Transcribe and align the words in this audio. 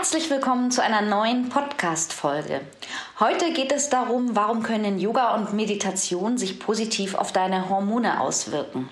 Herzlich 0.00 0.30
willkommen 0.30 0.70
zu 0.70 0.82
einer 0.82 1.02
neuen 1.02 1.50
Podcast-Folge. 1.50 2.62
Heute 3.18 3.52
geht 3.52 3.70
es 3.70 3.90
darum, 3.90 4.34
warum 4.34 4.62
können 4.62 4.98
Yoga 4.98 5.34
und 5.34 5.52
Meditation 5.52 6.38
sich 6.38 6.58
positiv 6.58 7.14
auf 7.14 7.32
deine 7.32 7.68
Hormone 7.68 8.18
auswirken. 8.18 8.88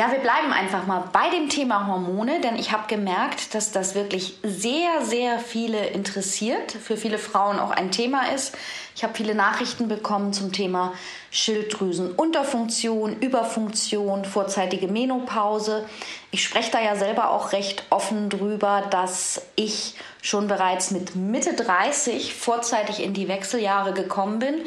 Ja, 0.00 0.10
wir 0.10 0.20
bleiben 0.20 0.50
einfach 0.50 0.86
mal 0.86 1.10
bei 1.12 1.28
dem 1.28 1.50
Thema 1.50 1.86
Hormone, 1.86 2.40
denn 2.40 2.56
ich 2.56 2.72
habe 2.72 2.84
gemerkt, 2.88 3.54
dass 3.54 3.70
das 3.70 3.94
wirklich 3.94 4.38
sehr, 4.42 5.02
sehr 5.02 5.38
viele 5.38 5.88
interessiert, 5.88 6.72
für 6.72 6.96
viele 6.96 7.18
Frauen 7.18 7.58
auch 7.58 7.70
ein 7.70 7.90
Thema 7.90 8.32
ist. 8.34 8.56
Ich 8.96 9.04
habe 9.04 9.12
viele 9.12 9.34
Nachrichten 9.34 9.88
bekommen 9.88 10.32
zum 10.32 10.52
Thema 10.52 10.94
Schilddrüsenunterfunktion, 11.32 13.20
Überfunktion, 13.20 14.24
vorzeitige 14.24 14.88
Menopause. 14.88 15.84
Ich 16.30 16.44
spreche 16.44 16.70
da 16.70 16.80
ja 16.80 16.96
selber 16.96 17.28
auch 17.28 17.52
recht 17.52 17.84
offen 17.90 18.30
drüber, 18.30 18.84
dass 18.88 19.42
ich 19.54 19.96
schon 20.22 20.48
bereits 20.48 20.92
mit 20.92 21.14
Mitte 21.14 21.52
30 21.52 22.34
vorzeitig 22.34 23.02
in 23.02 23.12
die 23.12 23.28
Wechseljahre 23.28 23.92
gekommen 23.92 24.38
bin 24.38 24.64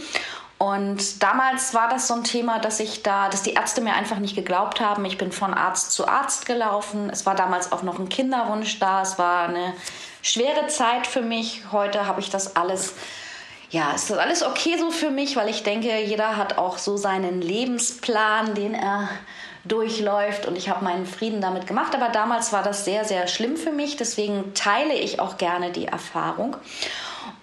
und 0.64 1.22
damals 1.22 1.74
war 1.74 1.90
das 1.90 2.08
so 2.08 2.14
ein 2.14 2.24
Thema, 2.24 2.58
dass 2.58 2.80
ich 2.80 3.04
da, 3.04 3.28
dass 3.28 3.44
die 3.44 3.52
Ärzte 3.52 3.82
mir 3.82 3.96
einfach 3.96 4.20
nicht 4.20 4.34
geglaubt 4.34 4.80
haben. 4.80 5.04
Ich 5.04 5.18
bin 5.18 5.34
von 5.34 5.54
Arzt 5.54 5.92
zu 5.92 6.08
Arzt 6.08 6.46
gelaufen. 6.46 7.10
Es 7.10 7.26
war 7.26 7.36
damals 7.36 7.74
auch 7.74 7.84
noch 7.84 8.00
ein 8.00 8.08
Kinderwunsch 8.08 8.80
da. 8.80 9.02
Es 9.02 9.20
war 9.20 9.50
eine 9.50 9.74
schwere 10.22 10.68
Zeit 10.68 11.06
für 11.06 11.22
mich. 11.22 11.64
Heute 11.74 12.08
habe 12.08 12.22
ich 12.22 12.30
das 12.30 12.56
alles, 12.56 12.94
ja, 13.72 13.92
ist 13.92 14.10
das 14.10 14.18
alles 14.18 14.42
okay 14.42 14.78
so 14.80 14.90
für 14.90 15.12
mich, 15.12 15.36
weil 15.36 15.50
ich 15.50 15.64
denke, 15.64 16.00
jeder 16.00 16.38
hat 16.38 16.58
auch 16.58 16.78
so 16.78 16.96
seinen 16.96 17.42
Lebensplan, 17.42 18.56
den 18.56 18.74
er 18.74 19.10
durchläuft 19.66 20.46
und 20.46 20.58
ich 20.58 20.70
habe 20.70 20.86
meinen 20.86 21.06
Frieden 21.06 21.42
damit 21.42 21.68
gemacht. 21.68 21.94
Aber 21.94 22.08
damals 22.08 22.54
war 22.54 22.64
das 22.64 22.86
sehr, 22.86 23.04
sehr 23.04 23.28
schlimm 23.28 23.58
für 23.58 23.74
mich. 23.74 23.98
Deswegen 23.98 24.54
teile 24.54 24.94
ich 24.94 25.20
auch 25.20 25.38
gerne 25.38 25.72
die 25.74 25.88
Erfahrung. 25.88 26.56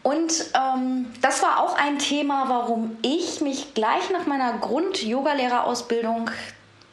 Und 0.03 0.33
ähm, 0.55 1.13
das 1.21 1.43
war 1.43 1.61
auch 1.61 1.77
ein 1.77 1.99
Thema, 1.99 2.49
warum 2.49 2.97
ich 3.03 3.41
mich 3.41 3.75
gleich 3.75 4.11
nach 4.11 4.27
meiner 4.27 4.55
Grund-Yoga-Lehrerausbildung 4.55 6.31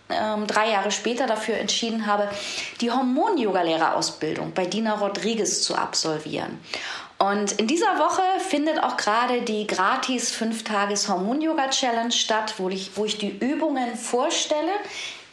ähm, 0.10 0.48
drei 0.48 0.72
Jahre 0.72 0.92
später 0.92 1.26
dafür 1.26 1.56
entschieden 1.56 2.06
habe, 2.06 2.30
die 2.82 2.92
Hormon-Yoga-Lehrerausbildung 2.92 4.54
bei 4.54 4.66
Dina 4.66 4.96
Rodriguez 4.96 5.62
zu 5.64 5.76
absolvieren. 5.76 6.60
Und 7.20 7.54
in 7.54 7.66
dieser 7.66 7.98
Woche 7.98 8.22
findet 8.40 8.84
auch 8.84 8.96
gerade 8.96 9.42
die 9.42 9.66
gratis 9.66 10.36
5-Tages-Hormon-Yoga-Challenge 10.36 12.12
statt, 12.12 12.56
wo 12.58 12.70
ich, 12.70 12.92
wo 12.96 13.06
ich 13.06 13.18
die 13.18 13.36
Übungen 13.40 13.96
vorstelle, 13.96 14.72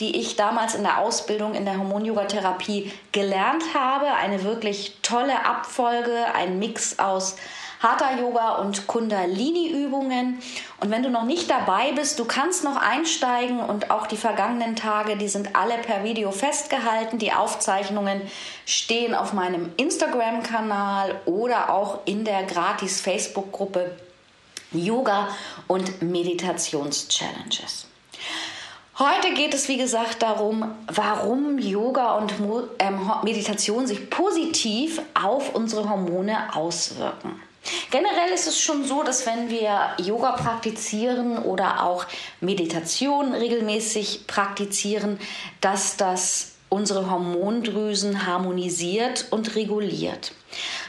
die 0.01 0.19
ich 0.19 0.37
damals 0.37 0.75
in 0.75 0.83
der 0.83 0.99
Ausbildung 0.99 1.55
in 1.55 1.67
der 1.67 1.77
Hormon-Yoga-Therapie 1.77 2.91
gelernt 3.13 3.63
habe. 3.75 4.07
Eine 4.07 4.45
wirklich 4.45 4.97
tolle 5.03 5.45
Abfolge, 5.45 6.35
ein 6.35 6.59
Mix 6.59 6.99
aus 6.99 7.37
Hatha 7.85 8.19
Yoga 8.19 8.55
und 8.55 8.87
Kundalini 8.87 9.69
Übungen. 9.69 10.41
Und 10.81 10.91
wenn 10.91 11.03
du 11.03 11.11
noch 11.11 11.25
nicht 11.25 11.51
dabei 11.51 11.93
bist, 11.93 12.19
du 12.19 12.25
kannst 12.25 12.65
noch 12.65 12.77
einsteigen 12.77 13.61
und 13.61 13.91
auch 13.91 14.07
die 14.07 14.17
vergangenen 14.17 14.75
Tage, 14.75 15.19
die 15.19 15.29
sind 15.29 15.55
alle 15.55 15.77
per 15.77 16.03
Video 16.03 16.31
festgehalten. 16.31 17.19
Die 17.19 17.35
Aufzeichnungen 17.35 18.23
stehen 18.65 19.15
auf 19.15 19.35
meinem 19.35 19.71
Instagram 19.77 20.43
Kanal 20.43 21.21
oder 21.27 21.69
auch 21.69 21.99
in 22.07 22.25
der 22.25 22.45
gratis 22.45 23.03
Facebook 23.03 23.53
Gruppe 23.53 23.95
Yoga 24.73 25.29
und 25.67 26.01
Meditations 26.01 27.09
Challenges. 27.09 27.87
Heute 28.99 29.35
geht 29.35 29.53
es, 29.53 29.69
wie 29.69 29.77
gesagt, 29.77 30.23
darum, 30.23 30.75
warum 30.87 31.59
Yoga 31.59 32.17
und 32.17 32.33
ähm, 32.79 33.11
Meditation 33.25 33.87
sich 33.87 34.09
positiv 34.09 35.03
auf 35.13 35.55
unsere 35.55 35.91
Hormone 35.91 36.55
auswirken. 36.55 37.43
Generell 37.95 38.33
ist 38.35 38.49
es 38.49 38.61
schon 38.61 38.85
so, 38.85 39.05
dass 39.05 39.25
wenn 39.25 39.51
wir 39.51 39.93
Yoga 40.05 40.33
praktizieren 40.33 41.39
oder 41.39 41.85
auch 41.85 42.07
Meditation 42.41 43.33
regelmäßig 43.33 44.27
praktizieren, 44.27 45.21
dass 45.61 45.97
das 45.97 46.55
unsere 46.71 47.09
Hormondrüsen 47.09 48.27
harmonisiert 48.27 49.29
und 49.31 49.55
reguliert. 49.55 50.33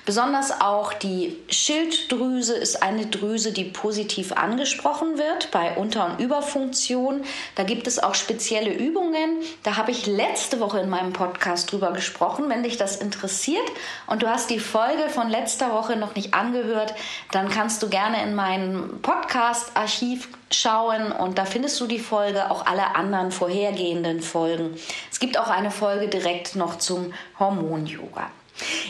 Besonders 0.05 0.61
auch 0.61 0.93
die 0.93 1.35
Schilddrüse 1.49 2.53
ist 2.53 2.83
eine 2.83 3.07
Drüse, 3.07 3.51
die 3.51 3.63
positiv 3.63 4.33
angesprochen 4.33 5.17
wird 5.17 5.49
bei 5.49 5.75
Unter- 5.75 6.05
und 6.05 6.19
Überfunktion. 6.19 7.23
Da 7.55 7.63
gibt 7.63 7.87
es 7.87 7.97
auch 7.97 8.13
spezielle 8.13 8.71
Übungen. 8.71 9.39
Da 9.63 9.77
habe 9.77 9.89
ich 9.89 10.05
letzte 10.05 10.59
Woche 10.59 10.79
in 10.79 10.89
meinem 10.89 11.11
Podcast 11.11 11.71
drüber 11.71 11.91
gesprochen. 11.91 12.49
Wenn 12.49 12.61
dich 12.61 12.77
das 12.77 12.97
interessiert 12.97 13.65
und 14.05 14.21
du 14.21 14.29
hast 14.29 14.51
die 14.51 14.59
Folge 14.59 15.09
von 15.09 15.27
letzter 15.27 15.73
Woche 15.73 15.95
noch 15.95 16.13
nicht 16.13 16.35
angehört, 16.35 16.93
dann 17.31 17.49
kannst 17.49 17.81
du 17.81 17.89
gerne 17.89 18.21
in 18.21 18.35
meinem 18.35 19.01
Podcast-Archiv 19.01 20.29
schauen 20.51 21.11
und 21.13 21.39
da 21.39 21.45
findest 21.45 21.81
du 21.81 21.87
die 21.87 21.97
Folge, 21.97 22.51
auch 22.51 22.67
alle 22.67 22.95
anderen 22.95 23.31
vorhergehenden 23.31 24.21
Folgen. 24.21 24.77
Es 25.11 25.19
gibt 25.19 25.39
auch 25.39 25.49
eine 25.49 25.71
Folge 25.71 26.07
direkt 26.09 26.55
noch 26.55 26.77
zum 26.77 27.11
Hormon-Yoga. 27.39 28.29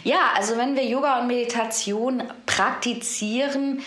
Ja, 0.03 0.31
also 0.35 0.57
wenn 0.57 0.75
wir 0.75 0.85
Yoga 0.85 1.19
und 1.19 1.27
Meditation 1.27 2.23
praktizieren, 2.45 3.83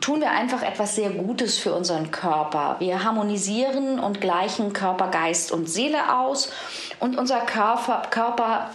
tun 0.00 0.20
wir 0.20 0.30
einfach 0.30 0.62
etwas 0.62 0.94
sehr 0.94 1.10
Gutes 1.10 1.58
für 1.58 1.74
unseren 1.74 2.10
Körper. 2.10 2.76
Wir 2.78 3.04
harmonisieren 3.04 3.98
und 3.98 4.20
gleichen 4.20 4.72
Körper, 4.72 5.08
Geist 5.08 5.52
und 5.52 5.68
Seele 5.68 6.18
aus 6.18 6.52
und 7.00 7.18
unser 7.18 7.40
Körper, 7.40 8.02
Körper 8.10 8.70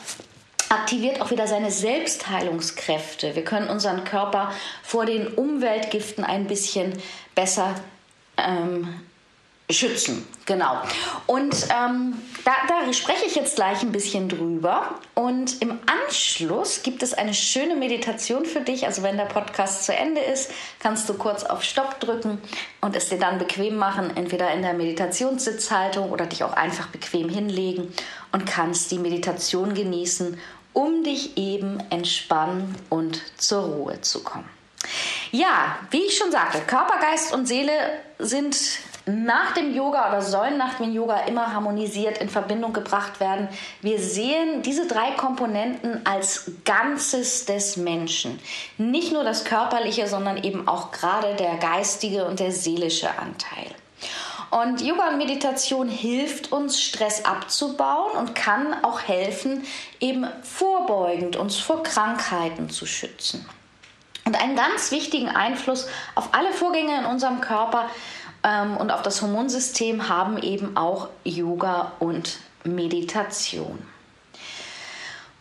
aktiviert 0.69 1.21
auch 1.21 1.31
wieder 1.31 1.47
seine 1.47 1.71
Selbstheilungskräfte. 1.71 3.35
Wir 3.35 3.43
können 3.43 3.69
unseren 3.69 4.03
Körper 4.03 4.51
vor 4.83 5.05
den 5.05 5.27
Umweltgiften 5.27 6.23
ein 6.23 6.47
bisschen 6.47 6.93
besser 7.35 7.75
ähm, 8.37 9.01
schützen. 9.69 10.27
Genau. 10.45 10.79
Und 11.25 11.55
ähm, 11.75 12.21
da, 12.43 12.51
da 12.67 12.93
spreche 12.93 13.25
ich 13.25 13.35
jetzt 13.35 13.55
gleich 13.55 13.81
ein 13.81 13.91
bisschen 13.91 14.29
drüber. 14.29 14.99
Und 15.15 15.61
im 15.61 15.79
Anschluss 15.87 16.83
gibt 16.83 17.01
es 17.01 17.15
eine 17.15 17.33
schöne 17.33 17.75
Meditation 17.75 18.45
für 18.45 18.61
dich. 18.61 18.85
Also 18.85 19.01
wenn 19.01 19.17
der 19.17 19.25
Podcast 19.25 19.85
zu 19.85 19.95
Ende 19.95 20.21
ist, 20.21 20.51
kannst 20.79 21.09
du 21.09 21.15
kurz 21.15 21.43
auf 21.43 21.63
Stopp 21.63 21.99
drücken 21.99 22.39
und 22.81 22.95
es 22.95 23.09
dir 23.09 23.17
dann 23.17 23.39
bequem 23.39 23.75
machen, 23.77 24.15
entweder 24.15 24.53
in 24.53 24.61
der 24.61 24.73
Meditationssitzhaltung 24.73 26.11
oder 26.11 26.27
dich 26.27 26.43
auch 26.43 26.53
einfach 26.53 26.87
bequem 26.87 27.29
hinlegen 27.29 27.91
und 28.31 28.45
kannst 28.45 28.91
die 28.91 28.99
Meditation 28.99 29.73
genießen, 29.73 30.39
um 30.73 31.03
dich 31.03 31.37
eben 31.37 31.79
entspannen 31.89 32.75
und 32.89 33.21
zur 33.37 33.63
Ruhe 33.63 34.01
zu 34.01 34.23
kommen. 34.23 34.49
Ja, 35.31 35.79
wie 35.89 36.03
ich 36.03 36.17
schon 36.17 36.31
sagte, 36.31 36.59
Körper, 36.61 36.99
Geist 36.99 37.33
und 37.33 37.47
Seele 37.47 37.71
sind 38.19 38.55
nach 39.05 39.53
dem 39.53 39.73
Yoga 39.73 40.09
oder 40.09 40.21
sollen 40.21 40.57
nach 40.57 40.75
dem 40.75 40.93
Yoga 40.93 41.21
immer 41.21 41.53
harmonisiert 41.53 42.17
in 42.17 42.29
Verbindung 42.29 42.73
gebracht 42.73 43.19
werden. 43.19 43.47
Wir 43.81 43.99
sehen 43.99 44.63
diese 44.63 44.87
drei 44.87 45.11
Komponenten 45.11 46.01
als 46.05 46.51
Ganzes 46.65 47.45
des 47.45 47.77
Menschen. 47.77 48.39
Nicht 48.77 49.13
nur 49.13 49.23
das 49.23 49.45
körperliche, 49.45 50.07
sondern 50.07 50.43
eben 50.43 50.67
auch 50.67 50.91
gerade 50.91 51.35
der 51.35 51.57
geistige 51.57 52.25
und 52.25 52.39
der 52.39 52.51
seelische 52.51 53.09
Anteil. 53.09 53.67
Und 54.49 54.81
Yoga 54.81 55.09
und 55.09 55.17
Meditation 55.17 55.89
hilft 55.89 56.51
uns, 56.51 56.81
Stress 56.81 57.25
abzubauen 57.25 58.17
und 58.17 58.35
kann 58.35 58.73
auch 58.83 59.01
helfen, 59.01 59.65
eben 59.99 60.25
vorbeugend 60.43 61.35
uns 61.35 61.57
vor 61.57 61.83
Krankheiten 61.83 62.69
zu 62.69 62.85
schützen. 62.85 63.45
Und 64.23 64.41
einen 64.41 64.55
ganz 64.55 64.91
wichtigen 64.91 65.29
Einfluss 65.29 65.87
auf 66.15 66.29
alle 66.31 66.51
Vorgänge 66.51 66.97
in 66.97 67.05
unserem 67.05 67.41
Körper 67.41 67.89
ähm, 68.45 68.77
und 68.77 68.91
auf 68.91 69.01
das 69.01 69.21
Hormonsystem 69.21 70.07
haben 70.07 70.37
eben 70.37 70.77
auch 70.77 71.09
Yoga 71.23 71.93
und 71.99 72.37
Meditation. 72.63 73.79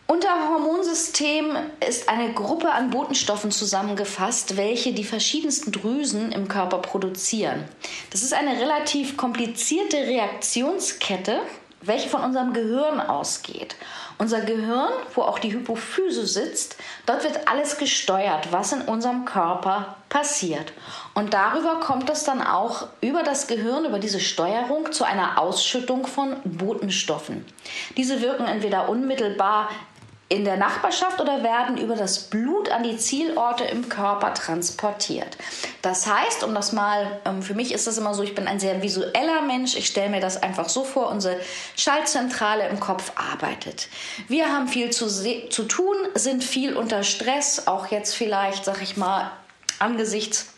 Unter 0.07 0.49
Hormonsystem 0.49 1.57
ist 1.87 2.09
eine 2.09 2.31
Gruppe 2.33 2.71
an 2.71 2.91
Botenstoffen 2.91 3.49
zusammengefasst, 3.51 4.55
welche 4.55 4.93
die 4.93 5.03
verschiedensten 5.03 5.71
Drüsen 5.71 6.31
im 6.31 6.47
Körper 6.47 6.77
produzieren. 6.77 7.63
Das 8.11 8.21
ist 8.21 8.33
eine 8.33 8.59
relativ 8.59 9.17
komplizierte 9.17 9.97
Reaktionskette, 9.97 11.39
welche 11.81 12.09
von 12.09 12.21
unserem 12.21 12.53
Gehirn 12.53 12.99
ausgeht. 12.99 13.75
Unser 14.17 14.41
Gehirn, 14.41 14.93
wo 15.13 15.23
auch 15.23 15.39
die 15.39 15.51
Hypophyse 15.51 16.25
sitzt, 16.25 16.77
dort 17.05 17.23
wird 17.25 17.47
alles 17.49 17.77
gesteuert, 17.77 18.51
was 18.51 18.71
in 18.71 18.81
unserem 18.81 19.25
Körper 19.25 19.97
passiert. 20.07 20.71
Und 21.13 21.33
darüber 21.33 21.81
kommt 21.81 22.09
es 22.09 22.23
dann 22.23 22.41
auch 22.41 22.87
über 23.01 23.23
das 23.23 23.47
Gehirn, 23.47 23.83
über 23.83 23.99
diese 23.99 24.21
Steuerung 24.21 24.93
zu 24.93 25.03
einer 25.03 25.37
Ausschüttung 25.39 26.07
von 26.07 26.37
Botenstoffen. 26.45 27.45
Diese 27.97 28.21
wirken 28.21 28.45
entweder 28.45 28.87
unmittelbar 28.87 29.69
in 30.27 30.43
der 30.43 30.57
Nachbarschaft 30.57 31.21
oder 31.21 31.43
werden 31.43 31.77
über 31.77 31.95
das 31.95 32.29
Blut 32.29 32.69
an 32.69 32.81
die 32.81 32.97
Zielorte 32.97 33.63
im 33.63 33.89
Körper 33.89 34.33
transportiert. 34.33 35.37
Das 35.83 36.07
heißt, 36.07 36.43
um 36.43 36.55
das 36.55 36.71
mal, 36.71 37.19
ähm, 37.25 37.43
für 37.43 37.53
mich 37.53 37.71
ist 37.71 37.85
das 37.85 37.99
immer 37.99 38.15
so, 38.15 38.23
ich 38.23 38.33
bin 38.33 38.47
ein 38.47 38.59
sehr 38.59 38.81
visueller 38.81 39.43
Mensch, 39.43 39.75
ich 39.75 39.85
stelle 39.85 40.09
mir 40.09 40.21
das 40.21 40.41
einfach 40.41 40.67
so 40.67 40.83
vor, 40.83 41.09
unsere 41.09 41.39
Schaltzentrale 41.75 42.67
im 42.69 42.79
Kopf 42.79 43.11
arbeitet. 43.15 43.87
Wir 44.27 44.51
haben 44.51 44.67
viel 44.67 44.89
zu, 44.89 45.07
zu 45.07 45.63
tun, 45.63 45.95
sind 46.15 46.43
viel 46.43 46.75
unter 46.75 47.03
Stress, 47.03 47.67
auch 47.67 47.87
jetzt 47.87 48.15
vielleicht, 48.15 48.65
sag 48.65 48.81
ich 48.81 48.97
mal, 48.97 49.31
angesichts 49.77 50.54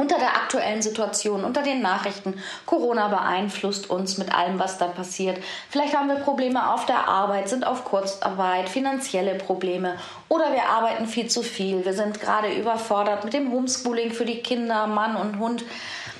unter 0.00 0.18
der 0.18 0.34
aktuellen 0.34 0.80
Situation, 0.80 1.44
unter 1.44 1.62
den 1.62 1.82
Nachrichten. 1.82 2.42
Corona 2.64 3.08
beeinflusst 3.08 3.90
uns 3.90 4.16
mit 4.16 4.34
allem, 4.34 4.58
was 4.58 4.78
da 4.78 4.86
passiert. 4.86 5.38
Vielleicht 5.68 5.94
haben 5.94 6.08
wir 6.08 6.16
Probleme 6.16 6.72
auf 6.72 6.86
der 6.86 7.06
Arbeit, 7.06 7.50
sind 7.50 7.66
auf 7.66 7.84
Kurzarbeit, 7.84 8.70
finanzielle 8.70 9.34
Probleme 9.34 9.96
oder 10.28 10.52
wir 10.52 10.64
arbeiten 10.64 11.06
viel 11.06 11.28
zu 11.28 11.42
viel. 11.42 11.84
Wir 11.84 11.92
sind 11.92 12.18
gerade 12.18 12.50
überfordert 12.50 13.24
mit 13.24 13.34
dem 13.34 13.52
Homeschooling 13.52 14.12
für 14.12 14.24
die 14.24 14.40
Kinder, 14.40 14.86
Mann 14.86 15.16
und 15.16 15.38
Hund. 15.38 15.64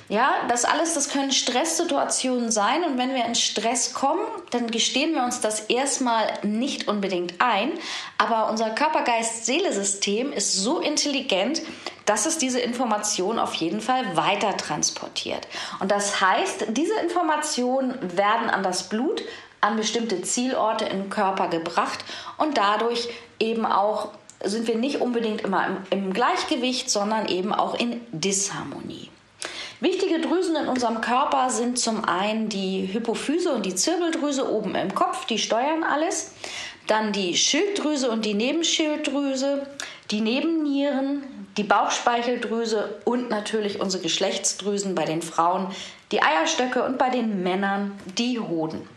Ja, 0.09 0.33
das 0.49 0.65
alles, 0.65 0.93
das 0.93 1.07
können 1.07 1.31
Stresssituationen 1.31 2.51
sein 2.51 2.83
und 2.83 2.97
wenn 2.97 3.15
wir 3.15 3.23
in 3.23 3.33
Stress 3.33 3.93
kommen, 3.93 4.19
dann 4.49 4.69
gestehen 4.69 5.15
wir 5.15 5.23
uns 5.23 5.39
das 5.39 5.61
erstmal 5.61 6.27
nicht 6.43 6.89
unbedingt 6.89 7.35
ein, 7.39 7.71
aber 8.17 8.49
unser 8.49 8.71
Körper-Geist-Seele-System 8.71 10.33
ist 10.33 10.53
so 10.53 10.81
intelligent, 10.81 11.61
dass 12.11 12.25
es 12.25 12.37
diese 12.37 12.59
Information 12.59 13.39
auf 13.39 13.53
jeden 13.53 13.79
Fall 13.79 14.17
weiter 14.17 14.57
transportiert. 14.57 15.47
Und 15.79 15.91
das 15.91 16.19
heißt, 16.19 16.65
diese 16.71 16.99
Informationen 16.99 17.97
werden 18.17 18.49
an 18.49 18.63
das 18.63 18.89
Blut, 18.89 19.23
an 19.61 19.77
bestimmte 19.77 20.21
Zielorte 20.21 20.83
im 20.83 21.09
Körper 21.09 21.47
gebracht 21.47 22.03
und 22.37 22.57
dadurch 22.57 23.07
eben 23.39 23.65
auch 23.65 24.09
sind 24.43 24.67
wir 24.67 24.75
nicht 24.75 24.99
unbedingt 24.99 25.39
immer 25.39 25.65
im, 25.65 25.77
im 25.89 26.13
Gleichgewicht, 26.13 26.89
sondern 26.89 27.29
eben 27.29 27.53
auch 27.53 27.79
in 27.79 28.01
Disharmonie. 28.11 29.09
Wichtige 29.79 30.19
Drüsen 30.19 30.57
in 30.57 30.67
unserem 30.67 30.99
Körper 30.99 31.49
sind 31.49 31.79
zum 31.79 32.03
einen 32.03 32.49
die 32.49 32.89
Hypophyse 32.91 33.53
und 33.53 33.65
die 33.65 33.75
Zirbeldrüse 33.75 34.51
oben 34.51 34.75
im 34.75 34.93
Kopf, 34.93 35.27
die 35.27 35.37
steuern 35.37 35.83
alles. 35.83 36.33
Dann 36.87 37.13
die 37.13 37.37
Schilddrüse 37.37 38.11
und 38.11 38.25
die 38.25 38.33
Nebenschilddrüse, 38.33 39.65
die 40.09 40.19
Nebennieren, 40.19 41.40
die 41.57 41.63
Bauchspeicheldrüse 41.63 43.01
und 43.05 43.29
natürlich 43.29 43.79
unsere 43.81 44.03
Geschlechtsdrüsen 44.03 44.95
bei 44.95 45.05
den 45.05 45.21
Frauen, 45.21 45.67
die 46.11 46.21
Eierstöcke 46.21 46.83
und 46.83 46.97
bei 46.97 47.09
den 47.09 47.43
Männern 47.43 47.99
die 48.17 48.39
Hoden. 48.39 48.87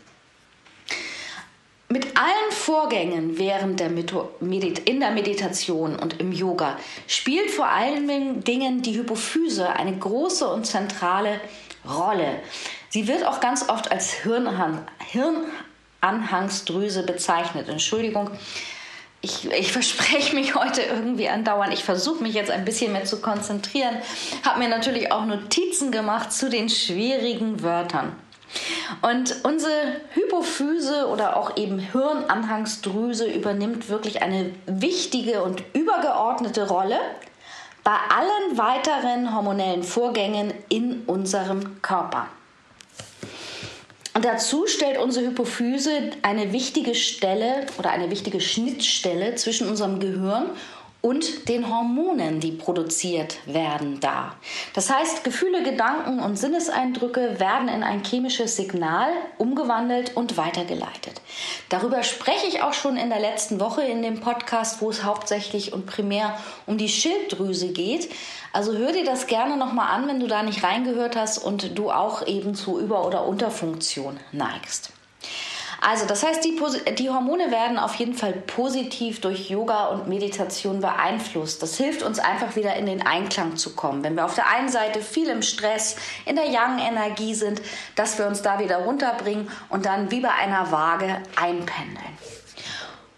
Mit 1.87 2.17
allen 2.17 2.51
Vorgängen 2.51 3.37
während 3.37 3.79
der 3.79 3.89
Medit 3.89 4.79
in 4.79 4.99
der 4.99 5.11
Meditation 5.11 5.95
und 5.95 6.19
im 6.19 6.31
Yoga 6.31 6.77
spielt 7.07 7.51
vor 7.51 7.67
allen 7.67 8.43
Dingen 8.43 8.81
die 8.81 8.97
Hypophyse 8.97 9.69
eine 9.69 9.95
große 9.95 10.47
und 10.47 10.65
zentrale 10.65 11.39
Rolle. 11.87 12.39
Sie 12.89 13.07
wird 13.07 13.23
auch 13.25 13.39
ganz 13.39 13.69
oft 13.69 13.91
als 13.91 14.13
Hirnanhangsdrüse 16.01 17.03
bezeichnet. 17.03 17.69
Entschuldigung, 17.69 18.31
ich, 19.25 19.51
ich, 19.51 19.71
verspreche 19.71 20.35
mich 20.35 20.55
heute 20.55 20.81
irgendwie 20.81 21.27
andauernd. 21.27 21.73
Ich 21.73 21.83
versuche 21.83 22.21
mich 22.21 22.35
jetzt 22.35 22.51
ein 22.51 22.63
bisschen 22.63 22.93
mehr 22.93 23.05
zu 23.05 23.21
konzentrieren. 23.21 23.97
Habe 24.43 24.59
mir 24.59 24.69
natürlich 24.69 25.11
auch 25.11 25.25
Notizen 25.25 25.91
gemacht 25.91 26.31
zu 26.31 26.49
den 26.49 26.69
schwierigen 26.69 27.63
Wörtern. 27.63 28.15
Und 29.01 29.43
unsere 29.43 29.99
Hypophyse 30.13 31.07
oder 31.07 31.35
auch 31.35 31.57
eben 31.57 31.79
Hirnanhangsdrüse 31.79 33.25
übernimmt 33.25 33.89
wirklich 33.89 34.21
eine 34.21 34.51
wichtige 34.67 35.43
und 35.43 35.63
übergeordnete 35.73 36.67
Rolle 36.67 36.99
bei 37.83 37.97
allen 38.09 38.57
weiteren 38.57 39.35
hormonellen 39.35 39.83
Vorgängen 39.83 40.53
in 40.69 41.03
unserem 41.05 41.81
Körper. 41.81 42.27
Und 44.15 44.23
dazu 44.23 44.65
stellt 44.65 44.97
unsere 44.97 45.27
Hypophyse 45.27 46.11
eine 46.21 46.53
wichtige 46.53 46.95
Stelle 46.95 47.65
oder 47.77 47.91
eine 47.91 48.09
wichtige 48.09 48.39
Schnittstelle 48.39 49.35
zwischen 49.35 49.67
unserem 49.67 49.99
Gehirn 49.99 50.51
und 51.05 51.49
den 51.49 51.69
Hormonen, 51.69 52.39
die 52.39 52.51
produziert 52.51 53.37
werden, 53.45 53.99
dar. 53.99 54.37
Das 54.73 54.89
heißt, 54.89 55.23
Gefühle, 55.23 55.61
Gedanken 55.61 56.19
und 56.19 56.35
Sinneseindrücke 56.35 57.39
werden 57.39 57.67
in 57.67 57.83
ein 57.83 58.03
chemisches 58.03 58.55
Signal 58.55 59.09
umgewandelt 59.37 60.17
und 60.17 60.35
weitergeleitet. 60.35 61.21
Darüber 61.69 62.01
spreche 62.01 62.47
ich 62.47 62.63
auch 62.63 62.73
schon 62.73 62.97
in 62.97 63.09
der 63.09 63.19
letzten 63.19 63.59
Woche 63.59 63.83
in 63.83 64.01
dem 64.01 64.19
Podcast, 64.19 64.81
wo 64.81 64.89
es 64.89 65.03
hauptsächlich 65.03 65.73
und 65.73 65.85
primär 65.85 66.39
um 66.65 66.79
die 66.79 66.89
Schilddrüse 66.89 67.67
geht. 67.67 68.09
Also 68.51 68.75
hör 68.75 68.91
dir 68.91 69.05
das 69.05 69.27
gerne 69.27 69.57
nochmal 69.57 69.89
an, 69.95 70.07
wenn 70.07 70.19
du 70.19 70.25
da 70.25 70.41
nicht 70.41 70.63
reingehört 70.63 71.15
hast 71.15 71.37
und 71.37 71.77
du 71.77 71.91
auch 71.91 72.25
eben 72.25 72.55
zu 72.55 72.79
Über- 72.79 73.05
oder 73.05 73.27
Unterfunktion 73.27 74.19
neigst. 74.31 74.91
Also 75.87 76.07
das 76.07 76.23
heißt, 76.23 76.43
die, 76.43 76.59
die 76.95 77.11
Hormone 77.11 77.51
werden 77.51 77.77
auf 77.77 77.93
jeden 77.93 78.15
Fall 78.15 78.33
positiv 78.33 79.21
durch 79.21 79.51
Yoga 79.51 79.85
und 79.89 80.07
Meditation 80.07 80.81
beeinflusst. 80.81 81.61
Das 81.61 81.77
hilft 81.77 82.01
uns 82.01 82.17
einfach 82.17 82.55
wieder 82.55 82.75
in 82.75 82.87
den 82.87 83.05
Einklang 83.05 83.55
zu 83.55 83.75
kommen. 83.75 84.03
Wenn 84.03 84.15
wir 84.15 84.25
auf 84.25 84.33
der 84.33 84.49
einen 84.49 84.67
Seite 84.67 84.99
viel 84.99 85.27
im 85.27 85.43
Stress, 85.43 85.95
in 86.25 86.37
der 86.37 86.49
Yang-Energie 86.49 87.35
sind, 87.35 87.61
dass 87.95 88.17
wir 88.17 88.25
uns 88.25 88.41
da 88.41 88.57
wieder 88.57 88.77
runterbringen 88.77 89.47
und 89.69 89.85
dann 89.85 90.09
wie 90.09 90.21
bei 90.21 90.31
einer 90.31 90.71
Waage 90.71 91.21
einpendeln. 91.35 92.17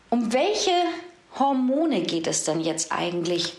Um 0.10 0.34
welche 0.34 0.76
Hormone 1.40 2.02
geht 2.02 2.28
es 2.28 2.44
denn 2.44 2.60
jetzt 2.60 2.92
eigentlich 2.92 3.56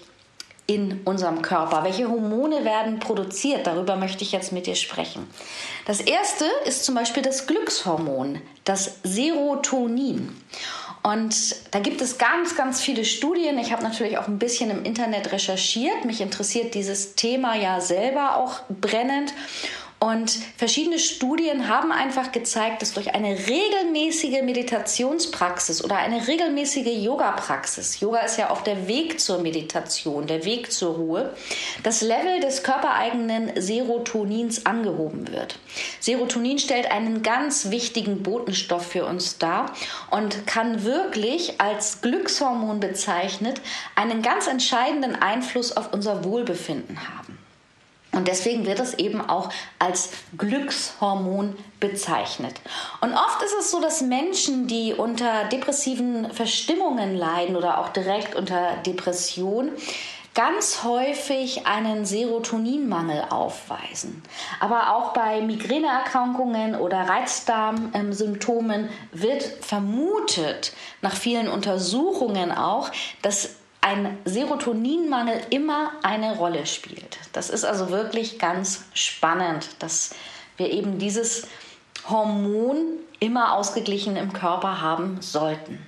in 0.68 1.00
unserem 1.04 1.40
Körper? 1.42 1.82
Welche 1.82 2.08
Hormone 2.08 2.64
werden 2.64 3.00
produziert? 3.00 3.66
Darüber 3.66 3.96
möchte 3.96 4.22
ich 4.22 4.32
jetzt 4.32 4.52
mit 4.52 4.66
dir 4.66 4.76
sprechen. 4.76 5.26
Das 5.86 6.00
erste 6.00 6.44
ist 6.66 6.84
zum 6.84 6.94
Beispiel 6.94 7.22
das 7.22 7.46
Glückshormon, 7.46 8.40
das 8.64 8.98
Serotonin. 9.02 10.36
Und 11.02 11.56
da 11.70 11.78
gibt 11.78 12.02
es 12.02 12.18
ganz, 12.18 12.54
ganz 12.54 12.82
viele 12.82 13.06
Studien. 13.06 13.58
Ich 13.58 13.72
habe 13.72 13.82
natürlich 13.82 14.18
auch 14.18 14.28
ein 14.28 14.38
bisschen 14.38 14.70
im 14.70 14.84
Internet 14.84 15.32
recherchiert. 15.32 16.04
Mich 16.04 16.20
interessiert 16.20 16.74
dieses 16.74 17.14
Thema 17.14 17.56
ja 17.56 17.80
selber 17.80 18.36
auch 18.36 18.60
brennend. 18.68 19.32
Und 20.00 20.30
verschiedene 20.56 21.00
Studien 21.00 21.66
haben 21.66 21.90
einfach 21.90 22.30
gezeigt, 22.30 22.82
dass 22.82 22.94
durch 22.94 23.14
eine 23.14 23.36
regelmäßige 23.36 24.42
Meditationspraxis 24.42 25.82
oder 25.82 25.96
eine 25.96 26.28
regelmäßige 26.28 27.04
Yoga-Praxis, 27.04 27.98
Yoga 27.98 28.20
ist 28.20 28.38
ja 28.38 28.50
auch 28.50 28.60
der 28.60 28.86
Weg 28.86 29.18
zur 29.18 29.38
Meditation, 29.38 30.28
der 30.28 30.44
Weg 30.44 30.70
zur 30.70 30.94
Ruhe, 30.94 31.34
das 31.82 32.00
Level 32.00 32.38
des 32.38 32.62
körpereigenen 32.62 33.60
Serotonins 33.60 34.66
angehoben 34.66 35.32
wird. 35.32 35.58
Serotonin 35.98 36.60
stellt 36.60 36.92
einen 36.92 37.24
ganz 37.24 37.70
wichtigen 37.70 38.22
Botenstoff 38.22 38.86
für 38.86 39.04
uns 39.04 39.38
dar 39.38 39.72
und 40.12 40.46
kann 40.46 40.84
wirklich 40.84 41.60
als 41.60 42.02
Glückshormon 42.02 42.78
bezeichnet 42.78 43.60
einen 43.96 44.22
ganz 44.22 44.46
entscheidenden 44.46 45.16
Einfluss 45.16 45.76
auf 45.76 45.92
unser 45.92 46.24
Wohlbefinden 46.24 46.98
haben. 47.16 47.37
Und 48.12 48.26
deswegen 48.26 48.66
wird 48.66 48.80
es 48.80 48.94
eben 48.94 49.20
auch 49.20 49.50
als 49.78 50.10
Glückshormon 50.36 51.56
bezeichnet. 51.78 52.54
Und 53.00 53.12
oft 53.12 53.42
ist 53.42 53.54
es 53.60 53.70
so, 53.70 53.80
dass 53.80 54.00
Menschen, 54.00 54.66
die 54.66 54.94
unter 54.94 55.44
depressiven 55.44 56.32
Verstimmungen 56.32 57.14
leiden 57.16 57.54
oder 57.54 57.78
auch 57.78 57.90
direkt 57.90 58.34
unter 58.34 58.76
Depression, 58.86 59.72
ganz 60.38 60.84
häufig 60.84 61.66
einen 61.66 62.06
Serotoninmangel 62.06 63.24
aufweisen. 63.28 64.22
Aber 64.60 64.94
auch 64.94 65.12
bei 65.12 65.40
Migräneerkrankungen 65.40 66.76
oder 66.76 67.08
Reizdarmsymptomen 67.08 68.88
wird 69.10 69.42
vermutet, 69.42 70.72
nach 71.02 71.14
vielen 71.14 71.48
Untersuchungen 71.48 72.52
auch, 72.52 72.90
dass 73.20 73.56
ein 73.88 74.18
Serotoninmangel 74.26 75.40
immer 75.48 75.92
eine 76.02 76.36
Rolle 76.36 76.66
spielt. 76.66 77.18
Das 77.32 77.48
ist 77.48 77.64
also 77.64 77.88
wirklich 77.90 78.38
ganz 78.38 78.84
spannend, 78.92 79.66
dass 79.78 80.14
wir 80.58 80.70
eben 80.70 80.98
dieses 80.98 81.46
Hormon 82.08 82.98
immer 83.18 83.54
ausgeglichen 83.54 84.16
im 84.16 84.32
Körper 84.34 84.82
haben 84.82 85.22
sollten. 85.22 85.84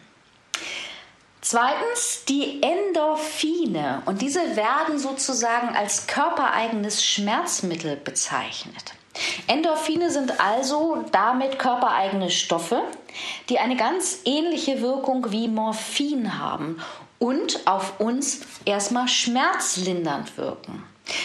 Zweitens 1.43 2.25
die 2.27 2.63
Endorphine 2.63 4.03
und 4.07 4.23
diese 4.23 4.57
werden 4.57 4.99
sozusagen 4.99 5.77
als 5.77 6.07
körpereigenes 6.07 7.05
Schmerzmittel 7.05 7.97
bezeichnet. 7.97 8.95
Endorphine 9.47 10.11
sind 10.11 10.41
also 10.41 11.05
damit 11.13 11.59
körpereigene 11.59 12.31
Stoffe, 12.31 12.83
die 13.49 13.59
eine 13.59 13.77
ganz 13.77 14.21
ähnliche 14.25 14.81
Wirkung 14.81 15.31
wie 15.33 15.49
Morphin 15.49 16.39
haben 16.39 16.81
und 17.21 17.69
auf 17.69 18.01
uns 18.01 18.41
erstmal 18.65 19.07
schmerzlindernd 19.07 20.37
wirken. 20.37 20.83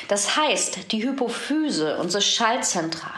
Das 0.08 0.36
heißt, 0.38 0.92
die 0.92 1.04
Hypophyse, 1.04 1.98
unsere 1.98 2.22
Schaltzentrale 2.22 3.16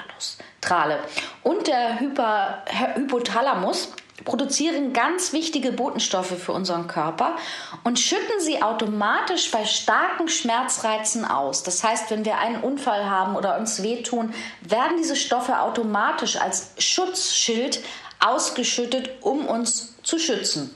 und 1.44 1.68
der 1.68 2.00
Hyper, 2.00 2.64
Hypothalamus 2.96 3.90
produzieren 4.26 4.92
ganz 4.92 5.32
wichtige 5.32 5.72
Botenstoffe 5.72 6.38
für 6.38 6.52
unseren 6.52 6.88
Körper 6.88 7.38
und 7.84 8.00
schütten 8.00 8.42
sie 8.42 8.62
automatisch 8.62 9.50
bei 9.52 9.64
starken 9.64 10.28
Schmerzreizen 10.28 11.24
aus. 11.24 11.64
Das 11.64 11.84
heißt, 11.84 12.12
wenn 12.12 12.26
wir 12.26 12.38
einen 12.38 12.62
Unfall 12.62 13.10
haben 13.10 13.36
oder 13.36 13.58
uns 13.58 13.82
wehtun, 13.84 14.34
werden 14.62 14.98
diese 14.98 15.16
Stoffe 15.16 15.62
automatisch 15.62 16.36
als 16.36 16.72
Schutzschild 16.80 17.82
ausgeschüttet, 18.20 19.12
um 19.22 19.46
uns 19.46 19.96
zu 20.04 20.20
schützen. 20.20 20.74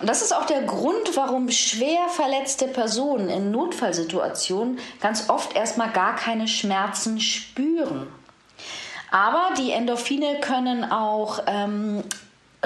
Und 0.00 0.08
das 0.08 0.22
ist 0.22 0.32
auch 0.34 0.46
der 0.46 0.62
Grund, 0.62 1.16
warum 1.16 1.50
schwer 1.50 2.08
verletzte 2.08 2.68
Personen 2.68 3.28
in 3.28 3.50
Notfallsituationen 3.50 4.78
ganz 5.00 5.28
oft 5.28 5.56
erstmal 5.56 5.90
gar 5.90 6.14
keine 6.14 6.46
Schmerzen 6.46 7.20
spüren. 7.20 8.06
Aber 9.10 9.54
die 9.56 9.72
Endorphine 9.72 10.40
können 10.40 10.84
auch 10.84 11.40
ähm, 11.46 12.04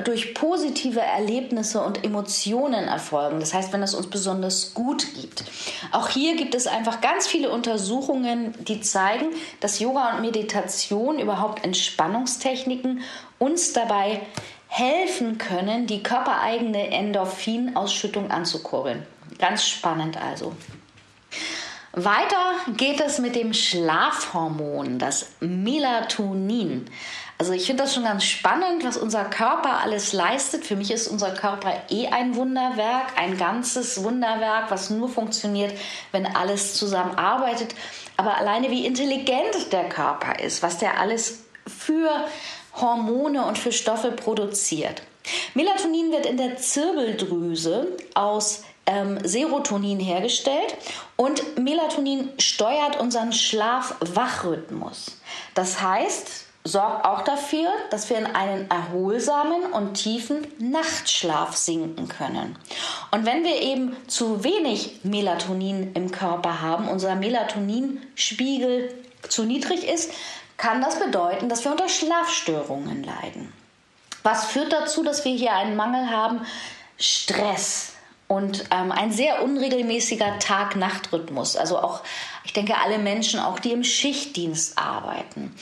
durch 0.04 0.34
positive 0.34 1.00
Erlebnisse 1.00 1.82
und 1.82 2.02
Emotionen 2.02 2.88
erfolgen. 2.88 3.40
Das 3.40 3.52
heißt, 3.52 3.72
wenn 3.72 3.82
es 3.82 3.94
uns 3.94 4.08
besonders 4.08 4.72
gut 4.72 5.06
geht. 5.14 5.44
Auch 5.92 6.08
hier 6.08 6.34
gibt 6.34 6.54
es 6.54 6.66
einfach 6.66 7.02
ganz 7.02 7.26
viele 7.26 7.50
Untersuchungen, 7.50 8.54
die 8.64 8.80
zeigen, 8.80 9.26
dass 9.61 9.80
Yoga 9.80 10.14
und 10.14 10.22
Meditation 10.22 11.18
überhaupt 11.18 11.62
Entspannungstechniken 11.62 13.02
uns 13.38 13.75
dabei 13.75 14.22
helfen 14.72 15.36
können, 15.36 15.86
die 15.86 16.02
körpereigene 16.02 16.88
Endorphinausschüttung 16.90 18.30
anzukurbeln. 18.30 19.06
Ganz 19.38 19.66
spannend 19.66 20.16
also. 20.16 20.54
Weiter 21.92 22.54
geht 22.78 23.02
es 23.02 23.18
mit 23.18 23.34
dem 23.34 23.52
Schlafhormon, 23.52 24.98
das 24.98 25.32
Melatonin. 25.40 26.86
Also 27.36 27.52
ich 27.52 27.66
finde 27.66 27.82
das 27.82 27.92
schon 27.92 28.04
ganz 28.04 28.24
spannend, 28.24 28.82
was 28.82 28.96
unser 28.96 29.26
Körper 29.26 29.80
alles 29.80 30.14
leistet. 30.14 30.64
Für 30.64 30.76
mich 30.76 30.90
ist 30.90 31.06
unser 31.06 31.32
Körper 31.32 31.74
eh 31.90 32.06
ein 32.06 32.34
Wunderwerk, 32.34 33.18
ein 33.18 33.36
ganzes 33.36 34.02
Wunderwerk, 34.02 34.70
was 34.70 34.88
nur 34.88 35.10
funktioniert, 35.10 35.78
wenn 36.12 36.24
alles 36.24 36.74
zusammenarbeitet. 36.74 37.74
Aber 38.16 38.38
alleine 38.38 38.70
wie 38.70 38.86
intelligent 38.86 39.70
der 39.70 39.90
Körper 39.90 40.38
ist, 40.38 40.62
was 40.62 40.78
der 40.78 40.98
alles 40.98 41.44
für 41.66 42.24
Hormone 42.80 43.44
und 43.44 43.58
für 43.58 43.72
Stoffe 43.72 44.12
produziert. 44.12 45.02
Melatonin 45.54 46.10
wird 46.10 46.26
in 46.26 46.36
der 46.36 46.56
Zirbeldrüse 46.56 47.96
aus 48.14 48.64
ähm, 48.86 49.18
Serotonin 49.22 50.00
hergestellt 50.00 50.76
und 51.16 51.58
Melatonin 51.58 52.30
steuert 52.38 52.98
unseren 52.98 53.32
Schlaf-Wach-Rhythmus. 53.32 55.18
Das 55.54 55.80
heißt, 55.80 56.46
sorgt 56.64 57.04
auch 57.04 57.22
dafür, 57.22 57.68
dass 57.90 58.08
wir 58.08 58.18
in 58.18 58.26
einen 58.26 58.70
erholsamen 58.70 59.72
und 59.72 59.94
tiefen 59.94 60.46
Nachtschlaf 60.58 61.56
sinken 61.56 62.08
können. 62.08 62.56
Und 63.10 63.26
wenn 63.26 63.44
wir 63.44 63.60
eben 63.60 63.96
zu 64.06 64.44
wenig 64.44 65.00
Melatonin 65.02 65.92
im 65.94 66.12
Körper 66.12 66.60
haben, 66.60 66.88
unser 66.88 67.14
Melatoninspiegel 67.16 68.94
zu 69.28 69.44
niedrig 69.44 69.88
ist, 69.88 70.12
kann 70.62 70.81
das 70.81 71.00
bedeuten, 71.00 71.49
dass 71.49 71.64
wir 71.64 71.73
unter 71.73 71.88
Schlafstörungen 71.88 73.02
leiden. 73.02 73.52
Was 74.23 74.47
führt 74.47 74.73
dazu, 74.73 75.02
dass 75.02 75.25
wir 75.25 75.35
hier 75.35 75.54
einen 75.54 75.75
Mangel 75.75 76.09
haben? 76.09 76.47
Stress 76.99 77.95
und 78.28 78.66
ähm, 78.71 78.92
ein 78.92 79.11
sehr 79.11 79.42
unregelmäßiger 79.42 80.38
Tag-Nacht-Rhythmus. 80.38 81.57
Also 81.57 81.81
auch, 81.81 82.02
ich 82.44 82.52
denke, 82.52 82.75
alle 82.82 82.99
Menschen, 82.99 83.40
auch 83.40 83.58
die 83.58 83.72
im 83.72 83.84
Schichtdienst 83.84 84.78
arbeiten 84.78 85.54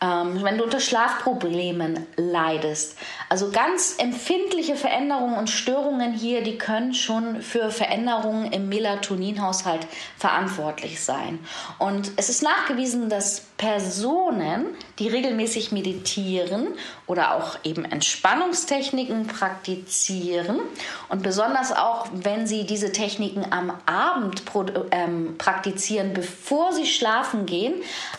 ähm, 0.00 0.42
wenn 0.42 0.58
du 0.58 0.64
unter 0.64 0.80
Schlafproblemen 0.80 2.06
leidest. 2.16 2.98
Also 3.28 3.50
ganz 3.50 3.96
empfindliche 3.98 4.76
Veränderungen 4.76 5.38
und 5.38 5.48
Störungen 5.48 6.12
hier, 6.12 6.42
die 6.42 6.58
können 6.58 6.94
schon 6.94 7.40
für 7.40 7.70
Veränderungen 7.70 8.52
im 8.52 8.68
Melatoninhaushalt 8.68 9.86
verantwortlich 10.18 11.02
sein. 11.02 11.38
Und 11.78 12.12
es 12.16 12.28
ist 12.28 12.42
nachgewiesen, 12.42 13.08
dass 13.08 13.40
Personen, 13.56 14.66
die 14.98 15.08
regelmäßig 15.08 15.72
meditieren 15.72 16.68
oder 17.06 17.34
auch 17.34 17.58
eben 17.64 17.86
Entspannungstechniken 17.86 19.26
praktizieren 19.26 20.60
und 21.08 21.22
besonders 21.22 21.72
auch, 21.74 22.06
wenn 22.12 22.46
sie 22.46 22.66
diese 22.66 22.92
Techniken 22.92 23.50
am 23.50 23.72
Abend 23.86 24.42
ähm, 24.90 25.36
praktizieren, 25.38 26.12
bevor 26.26 26.72
sie 26.72 26.86
schlafen 26.86 27.46
gehen, 27.46 27.74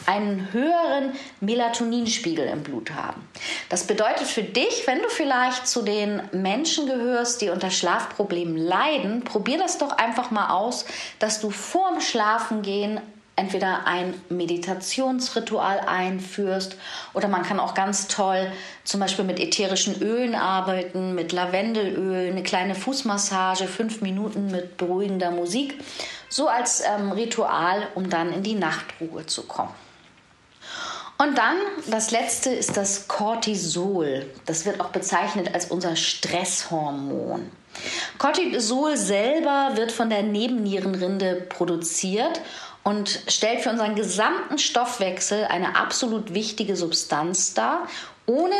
einen 0.05 0.51
höheren 0.53 1.13
Melatoninspiegel 1.41 2.47
im 2.47 2.63
Blut 2.63 2.91
haben. 2.91 3.27
Das 3.69 3.85
bedeutet 3.85 4.27
für 4.27 4.43
dich, 4.43 4.87
wenn 4.87 5.01
du 5.01 5.09
vielleicht 5.09 5.67
zu 5.67 5.81
den 5.81 6.21
Menschen 6.31 6.87
gehörst, 6.87 7.41
die 7.41 7.49
unter 7.49 7.69
Schlafproblemen 7.69 8.57
leiden, 8.57 9.23
probier 9.23 9.57
das 9.57 9.77
doch 9.77 9.91
einfach 9.91 10.31
mal 10.31 10.49
aus, 10.49 10.85
dass 11.19 11.41
du 11.41 11.49
vorm 11.49 11.99
Schlafengehen 11.99 13.01
entweder 13.37 13.85
ein 13.85 14.19
Meditationsritual 14.29 15.79
einführst 15.79 16.75
oder 17.13 17.27
man 17.27 17.43
kann 17.43 17.59
auch 17.59 17.75
ganz 17.75 18.07
toll 18.07 18.51
zum 18.83 18.99
Beispiel 18.99 19.23
mit 19.23 19.39
ätherischen 19.39 20.01
Ölen 20.01 20.35
arbeiten, 20.35 21.13
mit 21.15 21.31
Lavendelöl, 21.31 22.31
eine 22.31 22.43
kleine 22.43 22.75
Fußmassage, 22.75 23.67
fünf 23.67 24.01
Minuten 24.01 24.51
mit 24.51 24.77
beruhigender 24.77 25.31
Musik, 25.31 25.79
so 26.29 26.47
als 26.47 26.81
ähm, 26.81 27.11
Ritual, 27.11 27.87
um 27.93 28.09
dann 28.09 28.33
in 28.33 28.43
die 28.43 28.55
Nachtruhe 28.55 29.25
zu 29.27 29.43
kommen. 29.43 29.73
Und 31.19 31.37
dann 31.37 31.57
das 31.89 32.11
letzte 32.11 32.51
ist 32.51 32.77
das 32.77 33.07
Cortisol. 33.07 34.25
Das 34.45 34.65
wird 34.65 34.79
auch 34.79 34.89
bezeichnet 34.89 35.53
als 35.53 35.65
unser 35.65 35.95
Stresshormon. 35.95 37.49
Cortisol 38.17 38.97
selber 38.97 39.71
wird 39.75 39.91
von 39.91 40.09
der 40.09 40.23
Nebennierenrinde 40.23 41.47
produziert 41.49 42.41
und 42.87 43.19
stellt 43.27 43.59
für 43.59 43.69
unseren 43.69 43.95
gesamten 43.95 44.57
Stoffwechsel 44.57 45.43
eine 45.43 45.75
absolut 45.75 46.33
wichtige 46.33 46.77
Substanz 46.77 47.53
dar. 47.53 47.85
Ohne 48.27 48.55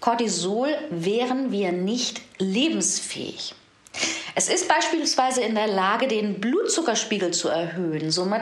Cortisol 0.00 0.70
wären 0.88 1.52
wir 1.52 1.70
nicht 1.70 2.22
lebensfähig. 2.38 3.54
Es 4.34 4.48
ist 4.48 4.66
beispielsweise 4.66 5.42
in 5.42 5.54
der 5.54 5.66
Lage, 5.66 6.08
den 6.08 6.40
Blutzuckerspiegel 6.40 7.32
zu 7.32 7.50
erhöhen, 7.50 8.10
somit, 8.10 8.40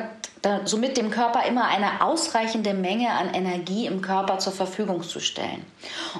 somit 0.67 0.97
dem 0.97 1.11
Körper 1.11 1.45
immer 1.49 1.65
eine 1.65 2.01
ausreichende 2.01 2.73
Menge 2.73 3.11
an 3.11 3.35
Energie 3.35 3.87
im 3.87 4.01
Körper 4.01 4.39
zur 4.39 4.53
Verfügung 4.53 5.03
zu 5.03 5.19
stellen. 5.19 5.67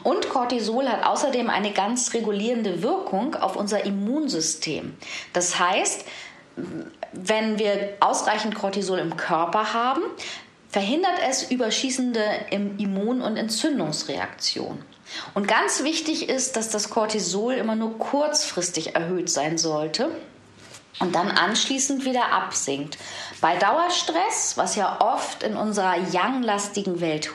Und 0.03 0.29
Cortisol 0.29 0.89
hat 0.89 1.07
außerdem 1.07 1.51
eine 1.51 1.71
ganz 1.71 2.15
regulierende 2.15 2.83
Wirkung 2.83 3.37
auf 3.37 3.55
unser 3.55 3.85
Immunsystem. 3.85 4.97
Das 5.33 5.61
heißt, 5.61 6.05
wenn 7.13 7.59
wir 7.59 7.97
ausreichend 8.01 8.55
Cortisol 8.55 8.99
im 8.99 9.17
Körper 9.17 9.73
haben, 9.73 10.03
verhindert 10.69 11.19
es 11.29 11.51
überschießende 11.51 12.23
Immun- 12.51 13.23
und 13.23 13.37
Entzündungsreaktionen. 13.37 14.85
Und 15.35 15.49
ganz 15.49 15.83
wichtig 15.85 16.29
ist, 16.29 16.57
dass 16.57 16.69
das 16.69 16.91
Cortisol 16.91 17.55
immer 17.55 17.75
nur 17.75 17.99
kurzfristig 17.99 18.95
erhöht 18.95 19.31
sein 19.31 19.57
sollte 19.57 20.11
und 21.01 21.15
dann 21.15 21.31
anschließend 21.31 22.05
wieder 22.05 22.33
absinkt. 22.33 22.99
Bei 23.41 23.57
Dauerstress, 23.57 24.57
was 24.57 24.77
ja 24.77 24.99
oft 25.01 25.43
in 25.43 25.57
unserer 25.57 25.97
yang-lastigen 25.97 27.01
Welt 27.01 27.31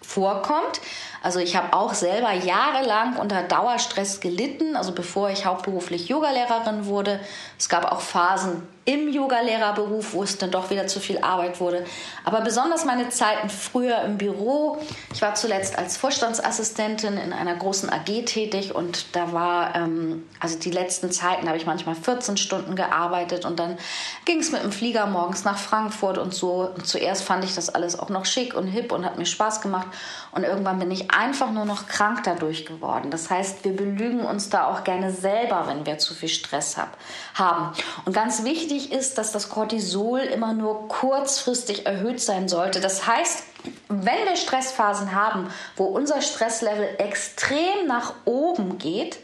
vorkommt, 0.00 0.80
also 1.22 1.38
ich 1.38 1.56
habe 1.56 1.72
auch 1.72 1.94
selber 1.94 2.32
jahrelang 2.32 3.16
unter 3.16 3.42
Dauerstress 3.42 4.20
gelitten, 4.20 4.76
also 4.76 4.92
bevor 4.92 5.30
ich 5.30 5.44
hauptberuflich 5.44 6.08
Yogalehrerin 6.08 6.86
wurde. 6.86 7.20
Es 7.58 7.68
gab 7.68 7.90
auch 7.90 8.00
Phasen, 8.00 8.62
im 8.86 9.08
Yogalehrerberuf, 9.08 10.14
wo 10.14 10.22
es 10.22 10.38
dann 10.38 10.50
doch 10.50 10.70
wieder 10.70 10.86
zu 10.86 11.00
viel 11.00 11.18
Arbeit 11.18 11.60
wurde. 11.60 11.84
Aber 12.24 12.40
besonders 12.40 12.84
meine 12.84 13.08
Zeiten 13.10 13.48
früher 13.48 14.02
im 14.02 14.16
Büro. 14.16 14.78
Ich 15.12 15.22
war 15.22 15.34
zuletzt 15.34 15.78
als 15.78 15.96
Vorstandsassistentin 15.96 17.16
in 17.16 17.32
einer 17.32 17.54
großen 17.54 17.90
AG 17.90 18.24
tätig 18.24 18.74
und 18.74 19.14
da 19.14 19.32
war, 19.32 19.76
ähm, 19.76 20.26
also 20.40 20.58
die 20.58 20.70
letzten 20.70 21.12
Zeiten 21.12 21.46
habe 21.46 21.58
ich 21.58 21.66
manchmal 21.66 21.94
14 21.94 22.36
Stunden 22.36 22.74
gearbeitet 22.74 23.44
und 23.44 23.60
dann 23.60 23.78
ging 24.24 24.40
es 24.40 24.50
mit 24.50 24.62
dem 24.62 24.72
Flieger 24.72 25.06
morgens 25.06 25.44
nach 25.44 25.58
Frankfurt 25.58 26.18
und 26.18 26.34
so. 26.34 26.72
Und 26.74 26.86
zuerst 26.86 27.22
fand 27.22 27.44
ich 27.44 27.54
das 27.54 27.68
alles 27.68 27.98
auch 27.98 28.08
noch 28.08 28.24
schick 28.24 28.54
und 28.54 28.66
hip 28.66 28.92
und 28.92 29.04
hat 29.04 29.18
mir 29.18 29.26
Spaß 29.26 29.60
gemacht. 29.60 29.88
Und 30.32 30.42
irgendwann 30.42 30.78
bin 30.78 30.90
ich 30.90 31.09
einfach 31.12 31.50
nur 31.50 31.64
noch 31.64 31.86
krank 31.86 32.22
dadurch 32.24 32.66
geworden. 32.66 33.10
Das 33.10 33.30
heißt, 33.30 33.64
wir 33.64 33.76
belügen 33.76 34.24
uns 34.24 34.48
da 34.50 34.66
auch 34.66 34.84
gerne 34.84 35.12
selber, 35.12 35.64
wenn 35.66 35.86
wir 35.86 35.98
zu 35.98 36.14
viel 36.14 36.28
Stress 36.28 36.76
hab, 36.76 36.96
haben. 37.34 37.72
Und 38.04 38.12
ganz 38.12 38.44
wichtig 38.44 38.92
ist, 38.92 39.18
dass 39.18 39.32
das 39.32 39.48
Cortisol 39.48 40.20
immer 40.20 40.52
nur 40.52 40.88
kurzfristig 40.88 41.86
erhöht 41.86 42.20
sein 42.20 42.48
sollte. 42.48 42.80
Das 42.80 43.06
heißt, 43.06 43.44
wenn 43.88 44.24
wir 44.24 44.36
Stressphasen 44.36 45.14
haben, 45.14 45.48
wo 45.76 45.84
unser 45.84 46.22
Stresslevel 46.22 46.96
extrem 46.98 47.86
nach 47.86 48.14
oben 48.24 48.78
geht, 48.78 49.18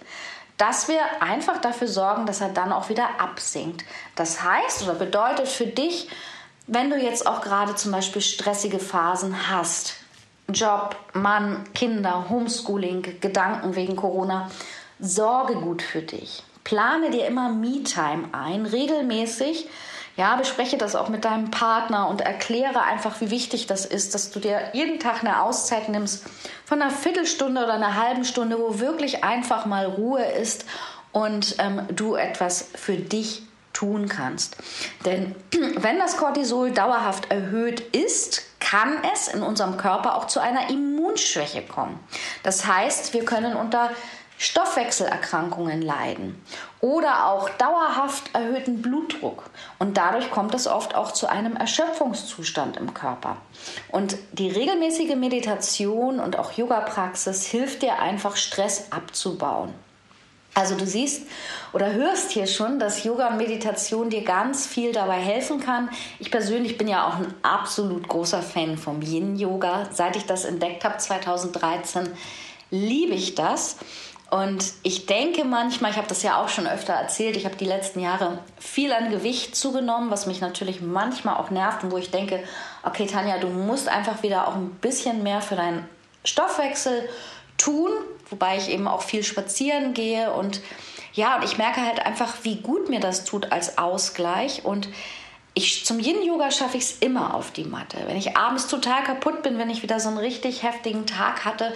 dass 0.56 0.88
wir 0.88 1.00
einfach 1.20 1.60
dafür 1.60 1.88
sorgen, 1.88 2.26
dass 2.26 2.40
er 2.40 2.48
dann 2.48 2.72
auch 2.72 2.88
wieder 2.88 3.20
absinkt. 3.20 3.84
Das 4.14 4.42
heißt 4.42 4.82
oder 4.84 4.94
bedeutet 4.94 5.48
für 5.48 5.66
dich, 5.66 6.08
wenn 6.66 6.90
du 6.90 6.96
jetzt 6.96 7.26
auch 7.26 7.42
gerade 7.42 7.74
zum 7.74 7.92
Beispiel 7.92 8.22
stressige 8.22 8.78
Phasen 8.78 9.50
hast, 9.50 9.94
Job, 10.48 10.96
Mann, 11.12 11.64
Kinder, 11.74 12.26
Homeschooling, 12.28 13.20
Gedanken 13.20 13.74
wegen 13.74 13.96
Corona, 13.96 14.50
sorge 15.00 15.54
gut 15.54 15.82
für 15.82 16.02
dich. 16.02 16.42
Plane 16.64 17.10
dir 17.10 17.26
immer 17.26 17.48
Me-Time 17.48 18.28
ein, 18.32 18.66
regelmäßig. 18.66 19.68
Ja, 20.16 20.36
bespreche 20.36 20.78
das 20.78 20.96
auch 20.96 21.08
mit 21.10 21.24
deinem 21.24 21.50
Partner 21.50 22.08
und 22.08 22.22
erkläre 22.22 22.82
einfach, 22.82 23.20
wie 23.20 23.30
wichtig 23.30 23.66
das 23.66 23.84
ist, 23.84 24.14
dass 24.14 24.30
du 24.30 24.40
dir 24.40 24.70
jeden 24.72 24.98
Tag 24.98 25.20
eine 25.20 25.42
Auszeit 25.42 25.90
nimmst 25.90 26.24
von 26.64 26.80
einer 26.80 26.90
Viertelstunde 26.90 27.62
oder 27.62 27.74
einer 27.74 28.02
halben 28.02 28.24
Stunde, 28.24 28.58
wo 28.58 28.78
wirklich 28.78 29.24
einfach 29.24 29.66
mal 29.66 29.84
Ruhe 29.84 30.24
ist 30.24 30.64
und 31.12 31.56
ähm, 31.58 31.82
du 31.94 32.14
etwas 32.14 32.68
für 32.74 32.96
dich 32.96 33.42
tun 33.74 34.08
kannst. 34.08 34.56
Denn 35.04 35.34
wenn 35.76 35.98
das 35.98 36.16
Cortisol 36.16 36.70
dauerhaft 36.70 37.30
erhöht 37.30 37.80
ist, 37.80 38.42
kann 38.70 38.98
es 39.14 39.28
in 39.28 39.42
unserem 39.42 39.76
Körper 39.76 40.16
auch 40.16 40.26
zu 40.26 40.40
einer 40.40 40.68
Immunschwäche 40.70 41.62
kommen. 41.62 42.00
Das 42.42 42.66
heißt, 42.66 43.14
wir 43.14 43.24
können 43.24 43.54
unter 43.54 43.90
Stoffwechselerkrankungen 44.38 45.80
leiden 45.80 46.42
oder 46.80 47.26
auch 47.26 47.48
dauerhaft 47.48 48.34
erhöhten 48.34 48.82
Blutdruck. 48.82 49.44
Und 49.78 49.96
dadurch 49.96 50.30
kommt 50.30 50.54
es 50.54 50.66
oft 50.66 50.94
auch 50.94 51.12
zu 51.12 51.28
einem 51.28 51.56
Erschöpfungszustand 51.56 52.76
im 52.76 52.92
Körper. 52.92 53.36
Und 53.92 54.18
die 54.32 54.50
regelmäßige 54.50 55.14
Meditation 55.14 56.20
und 56.20 56.38
auch 56.38 56.52
Yoga-Praxis 56.52 57.46
hilft 57.46 57.82
dir 57.82 57.98
einfach, 58.00 58.36
Stress 58.36 58.92
abzubauen. 58.92 59.72
Also 60.56 60.74
du 60.74 60.86
siehst 60.86 61.26
oder 61.74 61.92
hörst 61.92 62.30
hier 62.30 62.46
schon, 62.46 62.78
dass 62.78 63.04
Yoga 63.04 63.28
und 63.28 63.36
Meditation 63.36 64.08
dir 64.08 64.24
ganz 64.24 64.66
viel 64.66 64.90
dabei 64.90 65.18
helfen 65.18 65.60
kann. 65.60 65.90
Ich 66.18 66.30
persönlich 66.30 66.78
bin 66.78 66.88
ja 66.88 67.06
auch 67.06 67.16
ein 67.16 67.34
absolut 67.42 68.08
großer 68.08 68.40
Fan 68.40 68.78
vom 68.78 69.02
Yin-Yoga. 69.02 69.90
Seit 69.92 70.16
ich 70.16 70.24
das 70.24 70.46
entdeckt 70.46 70.82
habe 70.82 70.96
2013, 70.96 72.08
liebe 72.70 73.12
ich 73.12 73.34
das. 73.34 73.76
Und 74.30 74.72
ich 74.82 75.04
denke 75.04 75.44
manchmal, 75.44 75.90
ich 75.90 75.98
habe 75.98 76.08
das 76.08 76.22
ja 76.22 76.42
auch 76.42 76.48
schon 76.48 76.66
öfter 76.66 76.94
erzählt, 76.94 77.36
ich 77.36 77.44
habe 77.44 77.56
die 77.56 77.66
letzten 77.66 78.00
Jahre 78.00 78.38
viel 78.58 78.94
an 78.94 79.10
Gewicht 79.10 79.54
zugenommen, 79.54 80.10
was 80.10 80.24
mich 80.24 80.40
natürlich 80.40 80.80
manchmal 80.80 81.36
auch 81.36 81.50
nervt 81.50 81.84
und 81.84 81.92
wo 81.92 81.98
ich 81.98 82.10
denke, 82.10 82.42
okay 82.82 83.04
Tanja, 83.04 83.36
du 83.36 83.48
musst 83.48 83.88
einfach 83.88 84.22
wieder 84.22 84.48
auch 84.48 84.54
ein 84.54 84.70
bisschen 84.80 85.22
mehr 85.22 85.42
für 85.42 85.56
deinen 85.56 85.86
Stoffwechsel 86.24 87.06
tun 87.56 87.90
wobei 88.30 88.56
ich 88.56 88.68
eben 88.68 88.88
auch 88.88 89.02
viel 89.02 89.22
spazieren 89.22 89.94
gehe 89.94 90.32
und 90.32 90.60
ja, 91.12 91.36
und 91.36 91.44
ich 91.44 91.56
merke 91.56 91.80
halt 91.80 92.04
einfach, 92.04 92.34
wie 92.42 92.56
gut 92.56 92.90
mir 92.90 93.00
das 93.00 93.24
tut 93.24 93.50
als 93.52 93.78
Ausgleich 93.78 94.64
und 94.64 94.88
ich, 95.54 95.86
zum 95.86 95.98
Yin-Yoga 95.98 96.50
schaffe 96.50 96.76
ich 96.76 96.84
es 96.84 96.98
immer 96.98 97.32
auf 97.32 97.50
die 97.50 97.64
Matte. 97.64 97.96
Wenn 98.06 98.18
ich 98.18 98.36
abends 98.36 98.66
total 98.66 99.02
kaputt 99.02 99.42
bin, 99.42 99.56
wenn 99.56 99.70
ich 99.70 99.82
wieder 99.82 99.98
so 99.98 100.10
einen 100.10 100.18
richtig 100.18 100.62
heftigen 100.62 101.06
Tag 101.06 101.46
hatte, 101.46 101.72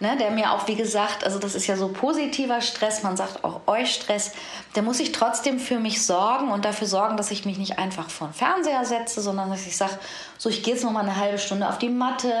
ne, 0.00 0.16
der 0.16 0.30
mir 0.30 0.52
auch, 0.52 0.66
wie 0.66 0.76
gesagt, 0.76 1.24
also 1.24 1.38
das 1.38 1.54
ist 1.54 1.66
ja 1.66 1.76
so 1.76 1.88
positiver 1.88 2.62
Stress, 2.62 3.02
man 3.02 3.18
sagt 3.18 3.44
auch 3.44 3.60
euch 3.66 3.92
Stress, 3.92 4.32
der 4.74 4.82
muss 4.82 5.00
ich 5.00 5.12
trotzdem 5.12 5.58
für 5.58 5.78
mich 5.78 6.06
sorgen 6.06 6.50
und 6.50 6.64
dafür 6.64 6.86
sorgen, 6.86 7.18
dass 7.18 7.30
ich 7.30 7.44
mich 7.44 7.58
nicht 7.58 7.78
einfach 7.78 8.08
vor 8.08 8.28
den 8.28 8.32
Fernseher 8.34 8.86
setze, 8.86 9.20
sondern 9.20 9.50
dass 9.50 9.66
ich 9.66 9.76
sage, 9.76 9.98
so, 10.38 10.48
ich 10.48 10.62
gehe 10.62 10.72
jetzt 10.72 10.84
noch 10.84 10.92
mal 10.92 11.00
eine 11.00 11.16
halbe 11.16 11.36
Stunde 11.36 11.68
auf 11.68 11.76
die 11.76 11.90
Matte. 11.90 12.32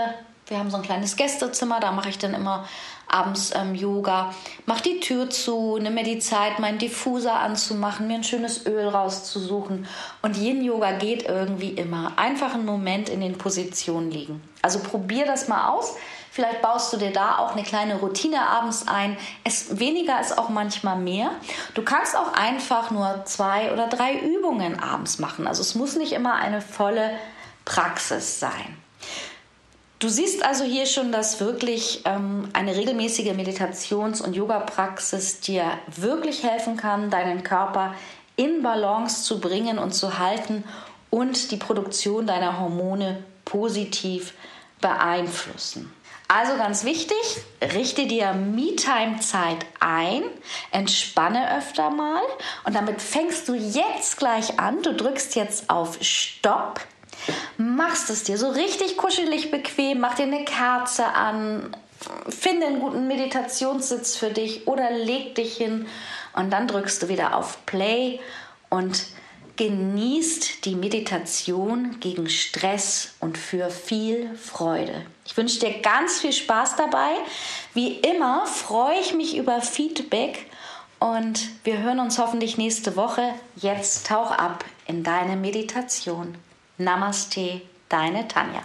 Wir 0.48 0.58
haben 0.58 0.70
so 0.70 0.78
ein 0.78 0.82
kleines 0.82 1.16
Gästezimmer, 1.16 1.78
da 1.78 1.92
mache 1.92 2.08
ich 2.08 2.18
dann 2.18 2.32
immer 2.32 2.66
abends 3.06 3.52
ähm, 3.54 3.74
Yoga. 3.74 4.34
Mach 4.66 4.80
die 4.80 5.00
Tür 5.00 5.28
zu, 5.28 5.78
nimm 5.78 5.94
mir 5.94 6.04
die 6.04 6.18
Zeit, 6.18 6.58
meinen 6.58 6.78
Diffuser 6.78 7.34
anzumachen, 7.34 8.06
mir 8.06 8.14
ein 8.14 8.24
schönes 8.24 8.66
Öl 8.66 8.88
rauszusuchen. 8.88 9.86
Und 10.22 10.36
Yin-Yoga 10.36 10.92
geht 10.92 11.28
irgendwie 11.28 11.70
immer. 11.70 12.12
Einfach 12.16 12.54
einen 12.54 12.64
Moment 12.64 13.08
in 13.08 13.20
den 13.20 13.36
Positionen 13.36 14.10
liegen. 14.10 14.42
Also 14.62 14.78
probier 14.78 15.26
das 15.26 15.48
mal 15.48 15.68
aus. 15.68 15.96
Vielleicht 16.30 16.62
baust 16.62 16.92
du 16.92 16.98
dir 16.98 17.12
da 17.12 17.38
auch 17.38 17.52
eine 17.52 17.62
kleine 17.62 17.96
Routine 17.96 18.40
abends 18.40 18.86
ein. 18.86 19.16
Es, 19.44 19.78
weniger 19.78 20.20
ist 20.20 20.38
auch 20.38 20.50
manchmal 20.50 20.96
mehr. 20.96 21.30
Du 21.74 21.82
kannst 21.82 22.16
auch 22.16 22.32
einfach 22.32 22.90
nur 22.90 23.22
zwei 23.24 23.72
oder 23.72 23.88
drei 23.88 24.18
Übungen 24.18 24.78
abends 24.78 25.18
machen. 25.18 25.46
Also 25.46 25.62
es 25.62 25.74
muss 25.74 25.96
nicht 25.96 26.12
immer 26.12 26.34
eine 26.34 26.60
volle 26.60 27.10
Praxis 27.64 28.40
sein. 28.40 28.76
Du 29.98 30.08
siehst 30.08 30.44
also 30.44 30.62
hier 30.62 30.86
schon, 30.86 31.10
dass 31.10 31.40
wirklich 31.40 32.02
ähm, 32.04 32.48
eine 32.52 32.76
regelmäßige 32.76 33.32
Meditations- 33.32 34.20
und 34.20 34.36
Yoga-Praxis 34.36 35.40
dir 35.40 35.64
wirklich 35.88 36.44
helfen 36.44 36.76
kann, 36.76 37.10
deinen 37.10 37.42
Körper 37.42 37.94
in 38.36 38.62
Balance 38.62 39.24
zu 39.24 39.40
bringen 39.40 39.76
und 39.78 39.92
zu 39.92 40.20
halten 40.20 40.62
und 41.10 41.50
die 41.50 41.56
Produktion 41.56 42.28
deiner 42.28 42.60
Hormone 42.60 43.24
positiv 43.44 44.34
beeinflussen. 44.80 45.92
Also 46.28 46.56
ganz 46.56 46.84
wichtig, 46.84 47.16
richte 47.60 48.06
dir 48.06 48.34
Me-Time-Zeit 48.34 49.66
ein, 49.80 50.22
entspanne 50.70 51.56
öfter 51.56 51.90
mal 51.90 52.22
und 52.64 52.76
damit 52.76 53.02
fängst 53.02 53.48
du 53.48 53.54
jetzt 53.54 54.18
gleich 54.18 54.60
an. 54.60 54.82
Du 54.82 54.94
drückst 54.94 55.34
jetzt 55.34 55.70
auf 55.70 55.98
Stopp 56.02 56.80
machst 57.56 58.10
es 58.10 58.24
dir 58.24 58.38
so 58.38 58.48
richtig 58.48 58.96
kuschelig 58.96 59.50
bequem, 59.50 60.00
mach 60.00 60.14
dir 60.14 60.24
eine 60.24 60.44
Kerze 60.44 61.06
an, 61.06 61.76
finde 62.28 62.66
einen 62.66 62.80
guten 62.80 63.06
Meditationssitz 63.08 64.16
für 64.16 64.30
dich 64.30 64.66
oder 64.66 64.90
leg 64.90 65.34
dich 65.34 65.56
hin 65.56 65.86
und 66.34 66.50
dann 66.50 66.68
drückst 66.68 67.02
du 67.02 67.08
wieder 67.08 67.36
auf 67.36 67.64
Play 67.66 68.20
und 68.70 69.06
genießt 69.56 70.64
die 70.64 70.76
Meditation 70.76 71.98
gegen 71.98 72.28
Stress 72.28 73.14
und 73.18 73.36
für 73.36 73.70
viel 73.70 74.32
Freude. 74.36 75.04
Ich 75.26 75.36
wünsche 75.36 75.58
dir 75.58 75.80
ganz 75.80 76.20
viel 76.20 76.32
Spaß 76.32 76.76
dabei. 76.76 77.10
Wie 77.74 77.94
immer 77.94 78.46
freue 78.46 79.00
ich 79.00 79.14
mich 79.14 79.36
über 79.36 79.60
Feedback 79.60 80.46
und 81.00 81.48
wir 81.64 81.78
hören 81.78 81.98
uns 81.98 82.18
hoffentlich 82.18 82.56
nächste 82.56 82.94
Woche. 82.94 83.34
Jetzt 83.56 84.06
tauch 84.06 84.30
ab 84.30 84.64
in 84.86 85.02
deine 85.02 85.36
Meditation. 85.36 86.36
Namaste, 86.80 87.60
deine 87.88 88.28
Tanja. 88.28 88.62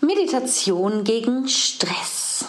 Meditation 0.00 1.04
gegen 1.04 1.48
Stress. 1.48 2.46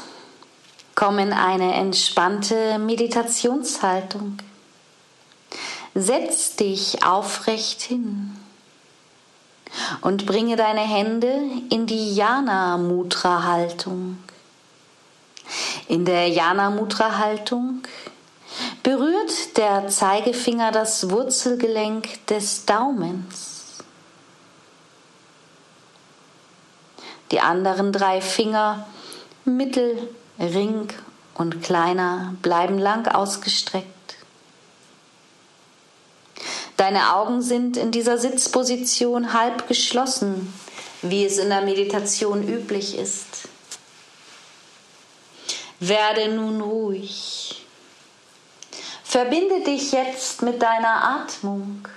Komm 0.95 1.19
in 1.19 1.34
eine 1.34 1.75
entspannte 1.75 2.80
Meditationshaltung. 2.80 4.38
Setz 5.93 6.56
dich 6.56 7.06
aufrecht 7.06 7.84
hin 7.84 8.36
und 10.01 10.25
bringe 10.25 10.56
deine 10.56 10.82
Hände 10.82 11.39
in 11.69 11.86
die 11.86 12.15
Jana 12.15 12.77
Mudra 12.80 13.43
Haltung. 13.43 14.17
In 15.88 16.05
der 16.05 16.27
Jana 16.27 16.69
Mudra 16.69 17.17
Haltung 17.17 17.83
berührt 18.83 19.57
der 19.57 19.88
Zeigefinger 19.88 20.71
das 20.71 21.10
Wurzelgelenk 21.10 22.25
des 22.27 22.65
Daumens. 22.65 23.57
Die 27.31 27.41
anderen 27.41 27.91
drei 27.91 28.21
Finger, 28.21 28.88
Mittel, 29.43 30.10
Ring 30.39 30.88
und 31.36 31.62
Kleiner, 31.62 32.36
bleiben 32.41 32.79
lang 32.79 33.07
ausgestreckt. 33.07 34.15
Deine 36.77 37.15
Augen 37.15 37.41
sind 37.41 37.75
in 37.75 37.91
dieser 37.91 38.17
Sitzposition 38.17 39.33
halb 39.33 39.67
geschlossen, 39.67 40.53
wie 41.01 41.25
es 41.25 41.38
in 41.38 41.49
der 41.49 41.62
Meditation 41.62 42.47
üblich 42.47 42.97
ist. 42.97 43.49
Werde 45.80 46.30
nun 46.30 46.62
ruhig. 46.62 47.66
Verbinde 49.04 49.63
dich 49.63 49.92
jetzt 49.92 50.42
mit 50.42 50.62
deiner 50.62 51.22
Atmung. 51.22 51.88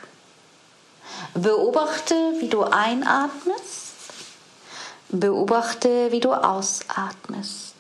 Beobachte, 1.35 2.15
wie 2.41 2.49
du 2.49 2.63
einatmest. 2.63 3.95
Beobachte, 5.09 6.13
wie 6.13 6.21
du 6.21 6.33
ausatmest. 6.33 7.75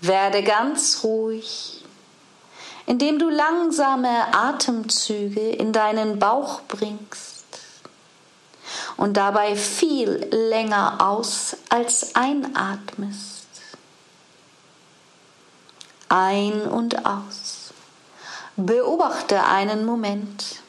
Werde 0.00 0.42
ganz 0.42 1.04
ruhig, 1.04 1.84
indem 2.86 3.18
du 3.18 3.28
langsame 3.28 4.32
Atemzüge 4.32 5.50
in 5.50 5.72
deinen 5.72 6.18
Bauch 6.18 6.62
bringst 6.62 7.44
und 8.96 9.16
dabei 9.16 9.56
viel 9.56 10.28
länger 10.30 10.96
aus 11.00 11.56
als 11.68 12.14
einatmest. 12.14 13.39
Ein 16.10 16.62
und 16.62 17.06
aus. 17.06 17.72
Beobachte 18.56 19.44
einen 19.44 19.86
Moment. 19.86 20.60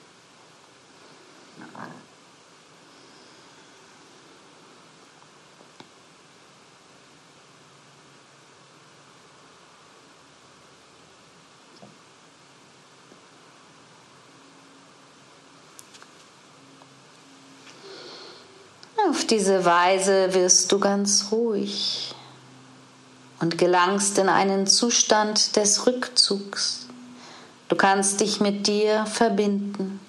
Auf 19.10 19.26
diese 19.26 19.66
Weise 19.66 20.34
wirst 20.34 20.72
du 20.72 20.80
ganz 20.80 21.28
ruhig 21.32 22.16
und 23.42 23.58
gelangst 23.58 24.18
in 24.18 24.30
einen 24.30 24.68
Zustand 24.68 25.56
des 25.56 25.88
Rückzugs. 25.88 26.88
Du 27.68 27.76
kannst 27.76 28.22
dich 28.22 28.40
mit 28.40 28.68
dir 28.68 29.06
verbinden. 29.06 30.00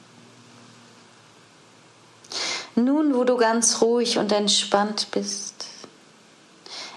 Nun, 2.75 3.15
wo 3.15 3.25
du 3.25 3.37
ganz 3.37 3.81
ruhig 3.83 4.19
und 4.19 4.33
entspannt 4.33 5.09
bist, 5.11 5.67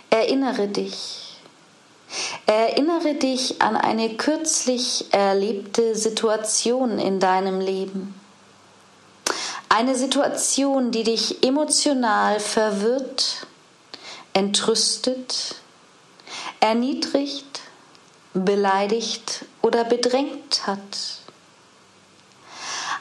erinnere 0.10 0.68
dich. 0.68 1.22
Erinnere 2.46 3.16
dich 3.16 3.62
an 3.62 3.76
eine 3.76 4.16
kürzlich 4.16 5.06
erlebte 5.12 5.96
Situation 5.96 7.00
in 7.00 7.20
deinem 7.20 7.60
Leben. 7.60 8.14
Eine 9.68 9.96
Situation, 9.96 10.92
die 10.92 11.04
dich 11.04 11.44
emotional 11.44 12.40
verwirrt, 12.40 13.48
entrüstet, 14.34 15.56
erniedrigt, 16.60 17.62
beleidigt 18.34 19.46
oder 19.62 19.84
bedrängt 19.84 20.68
hat. 20.68 21.22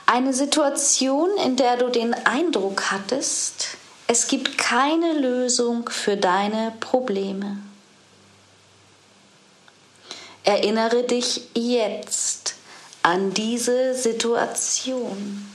Eine 0.07 0.33
Situation, 0.33 1.31
in 1.45 1.57
der 1.57 1.77
du 1.77 1.89
den 1.89 2.15
Eindruck 2.15 2.91
hattest, 2.91 3.77
es 4.07 4.29
gibt 4.29 4.59
keine 4.59 5.15
Lösung 5.15 5.89
für 5.89 6.17
deine 6.17 6.73
Probleme. 6.79 7.59
Erinnere 10.45 11.05
dich 11.05 11.49
jetzt 11.55 12.55
an 13.03 13.33
diese 13.33 13.95
Situation. 13.95 15.51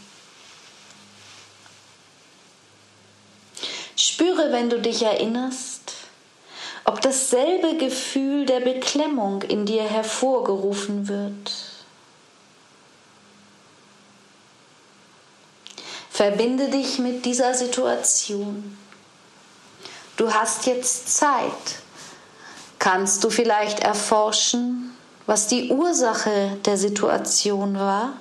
Spüre, 3.95 4.51
wenn 4.51 4.69
du 4.69 4.79
dich 4.79 5.03
erinnerst, 5.03 5.78
ob 6.89 7.01
dasselbe 7.01 7.77
Gefühl 7.77 8.47
der 8.47 8.61
Beklemmung 8.61 9.43
in 9.43 9.67
dir 9.67 9.83
hervorgerufen 9.83 11.07
wird. 11.07 11.51
Verbinde 16.09 16.69
dich 16.69 16.97
mit 16.97 17.25
dieser 17.25 17.53
Situation. 17.53 18.75
Du 20.17 20.33
hast 20.33 20.65
jetzt 20.65 21.15
Zeit. 21.15 21.83
Kannst 22.79 23.23
du 23.23 23.29
vielleicht 23.29 23.81
erforschen, 23.81 24.97
was 25.27 25.45
die 25.45 25.69
Ursache 25.69 26.57
der 26.65 26.79
Situation 26.79 27.77
war? 27.77 28.13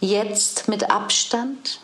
Jetzt 0.00 0.68
mit 0.68 0.90
Abstand? 0.90 1.80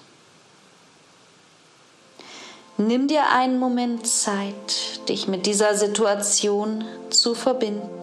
Nimm 2.81 3.09
dir 3.09 3.29
einen 3.31 3.59
Moment 3.59 4.07
Zeit, 4.07 5.07
dich 5.11 5.29
mit 5.29 5.45
dieser 5.45 5.75
Situation 5.75 6.83
zu 7.11 7.35
verbinden. 7.35 8.00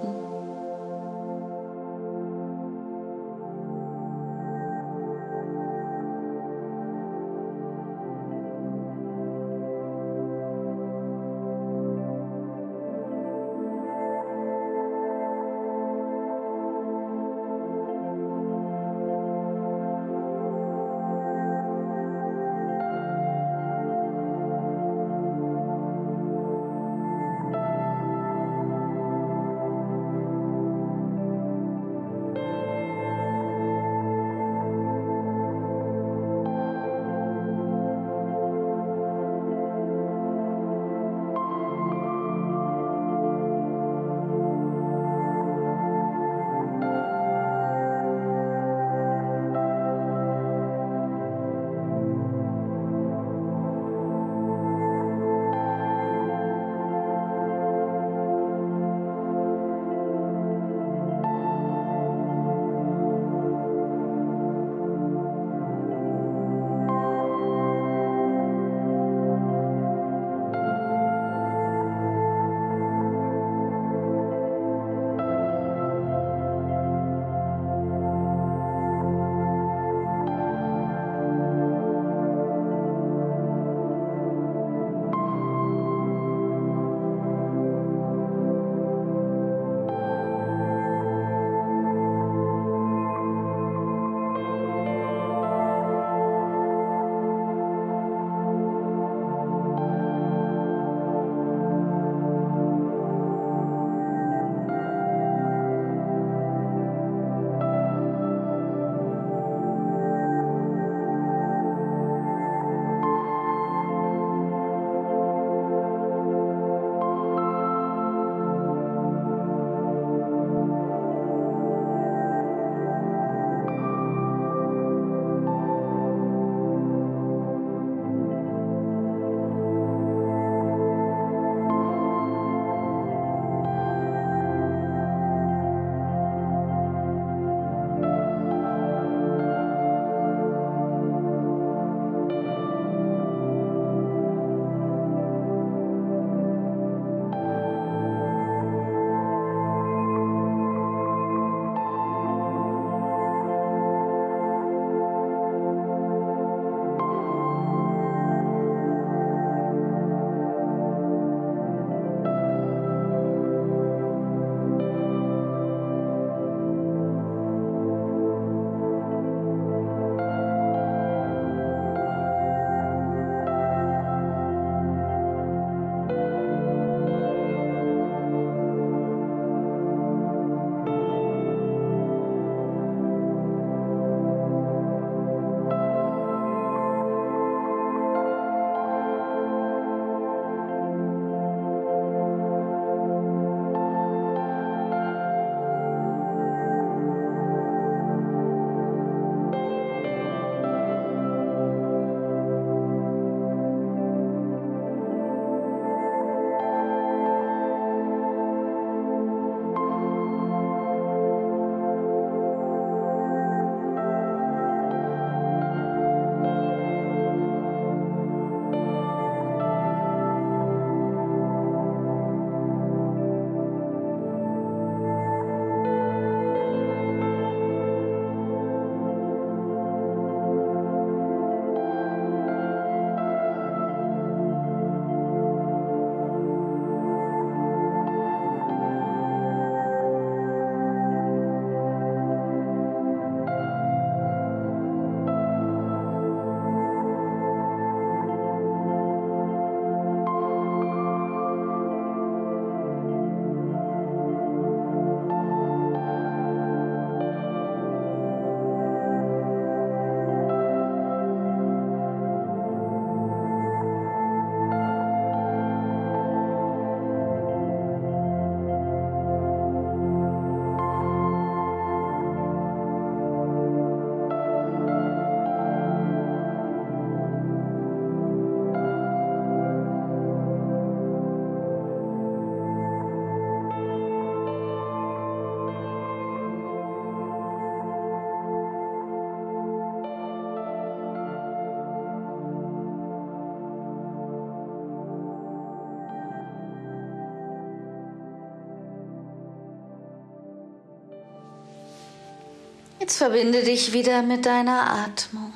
Jetzt 303.07 303.19
verbinde 303.19 303.63
dich 303.63 303.93
wieder 303.93 304.21
mit 304.21 304.45
deiner 304.45 304.91
Atmung. 304.91 305.53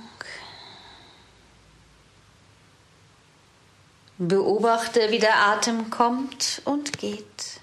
Beobachte, 4.18 5.12
wie 5.12 5.20
der 5.20 5.36
Atem 5.36 5.90
kommt 5.90 6.62
und 6.64 6.98
geht. 6.98 7.60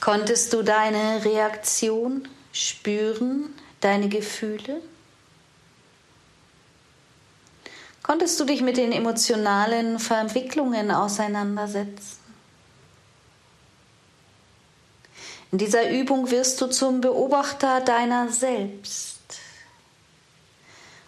Konntest 0.00 0.54
du 0.54 0.62
deine 0.62 1.22
Reaktion 1.22 2.26
spüren, 2.50 3.54
deine 3.82 4.08
Gefühle? 4.08 4.80
Konntest 8.02 8.40
du 8.40 8.46
dich 8.46 8.62
mit 8.62 8.78
den 8.78 8.92
emotionalen 8.92 9.98
Verwicklungen 9.98 10.90
auseinandersetzen? 10.90 12.15
In 15.52 15.58
dieser 15.58 15.90
Übung 15.90 16.30
wirst 16.30 16.60
du 16.60 16.66
zum 16.66 17.00
Beobachter 17.00 17.80
deiner 17.80 18.28
selbst. 18.30 19.16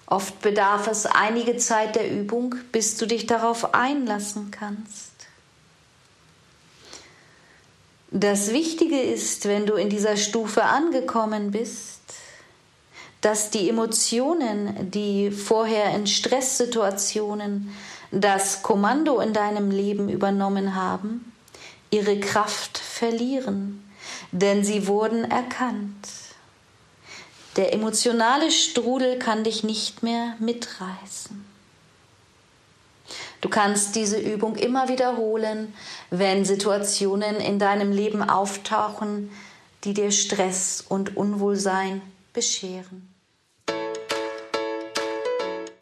Oft 0.06 0.40
bedarf 0.40 0.86
es 0.86 1.06
einige 1.06 1.56
Zeit 1.56 1.96
der 1.96 2.10
Übung, 2.10 2.54
bis 2.72 2.96
du 2.96 3.06
dich 3.06 3.26
darauf 3.26 3.74
einlassen 3.74 4.50
kannst. 4.50 5.12
Das 8.10 8.52
Wichtige 8.52 9.00
ist, 9.00 9.46
wenn 9.46 9.66
du 9.66 9.74
in 9.74 9.90
dieser 9.90 10.16
Stufe 10.16 10.62
angekommen 10.62 11.50
bist, 11.50 12.00
dass 13.20 13.50
die 13.50 13.68
Emotionen, 13.68 14.90
die 14.90 15.30
vorher 15.30 15.94
in 15.94 16.06
Stresssituationen 16.06 17.74
das 18.10 18.62
Kommando 18.62 19.20
in 19.20 19.34
deinem 19.34 19.70
Leben 19.70 20.08
übernommen 20.08 20.74
haben, 20.74 21.32
ihre 21.90 22.18
Kraft 22.18 22.78
verlieren 22.78 23.84
denn 24.32 24.64
sie 24.64 24.86
wurden 24.86 25.30
erkannt. 25.30 26.08
Der 27.56 27.72
emotionale 27.72 28.50
Strudel 28.50 29.18
kann 29.18 29.44
dich 29.44 29.64
nicht 29.64 30.02
mehr 30.02 30.34
mitreißen. 30.38 31.44
Du 33.40 33.48
kannst 33.48 33.96
diese 33.96 34.18
Übung 34.18 34.56
immer 34.56 34.88
wiederholen, 34.88 35.72
wenn 36.10 36.44
Situationen 36.44 37.36
in 37.36 37.58
deinem 37.58 37.92
Leben 37.92 38.22
auftauchen, 38.22 39.30
die 39.84 39.94
dir 39.94 40.10
Stress 40.10 40.84
und 40.88 41.16
Unwohlsein 41.16 42.02
bescheren. 42.32 43.07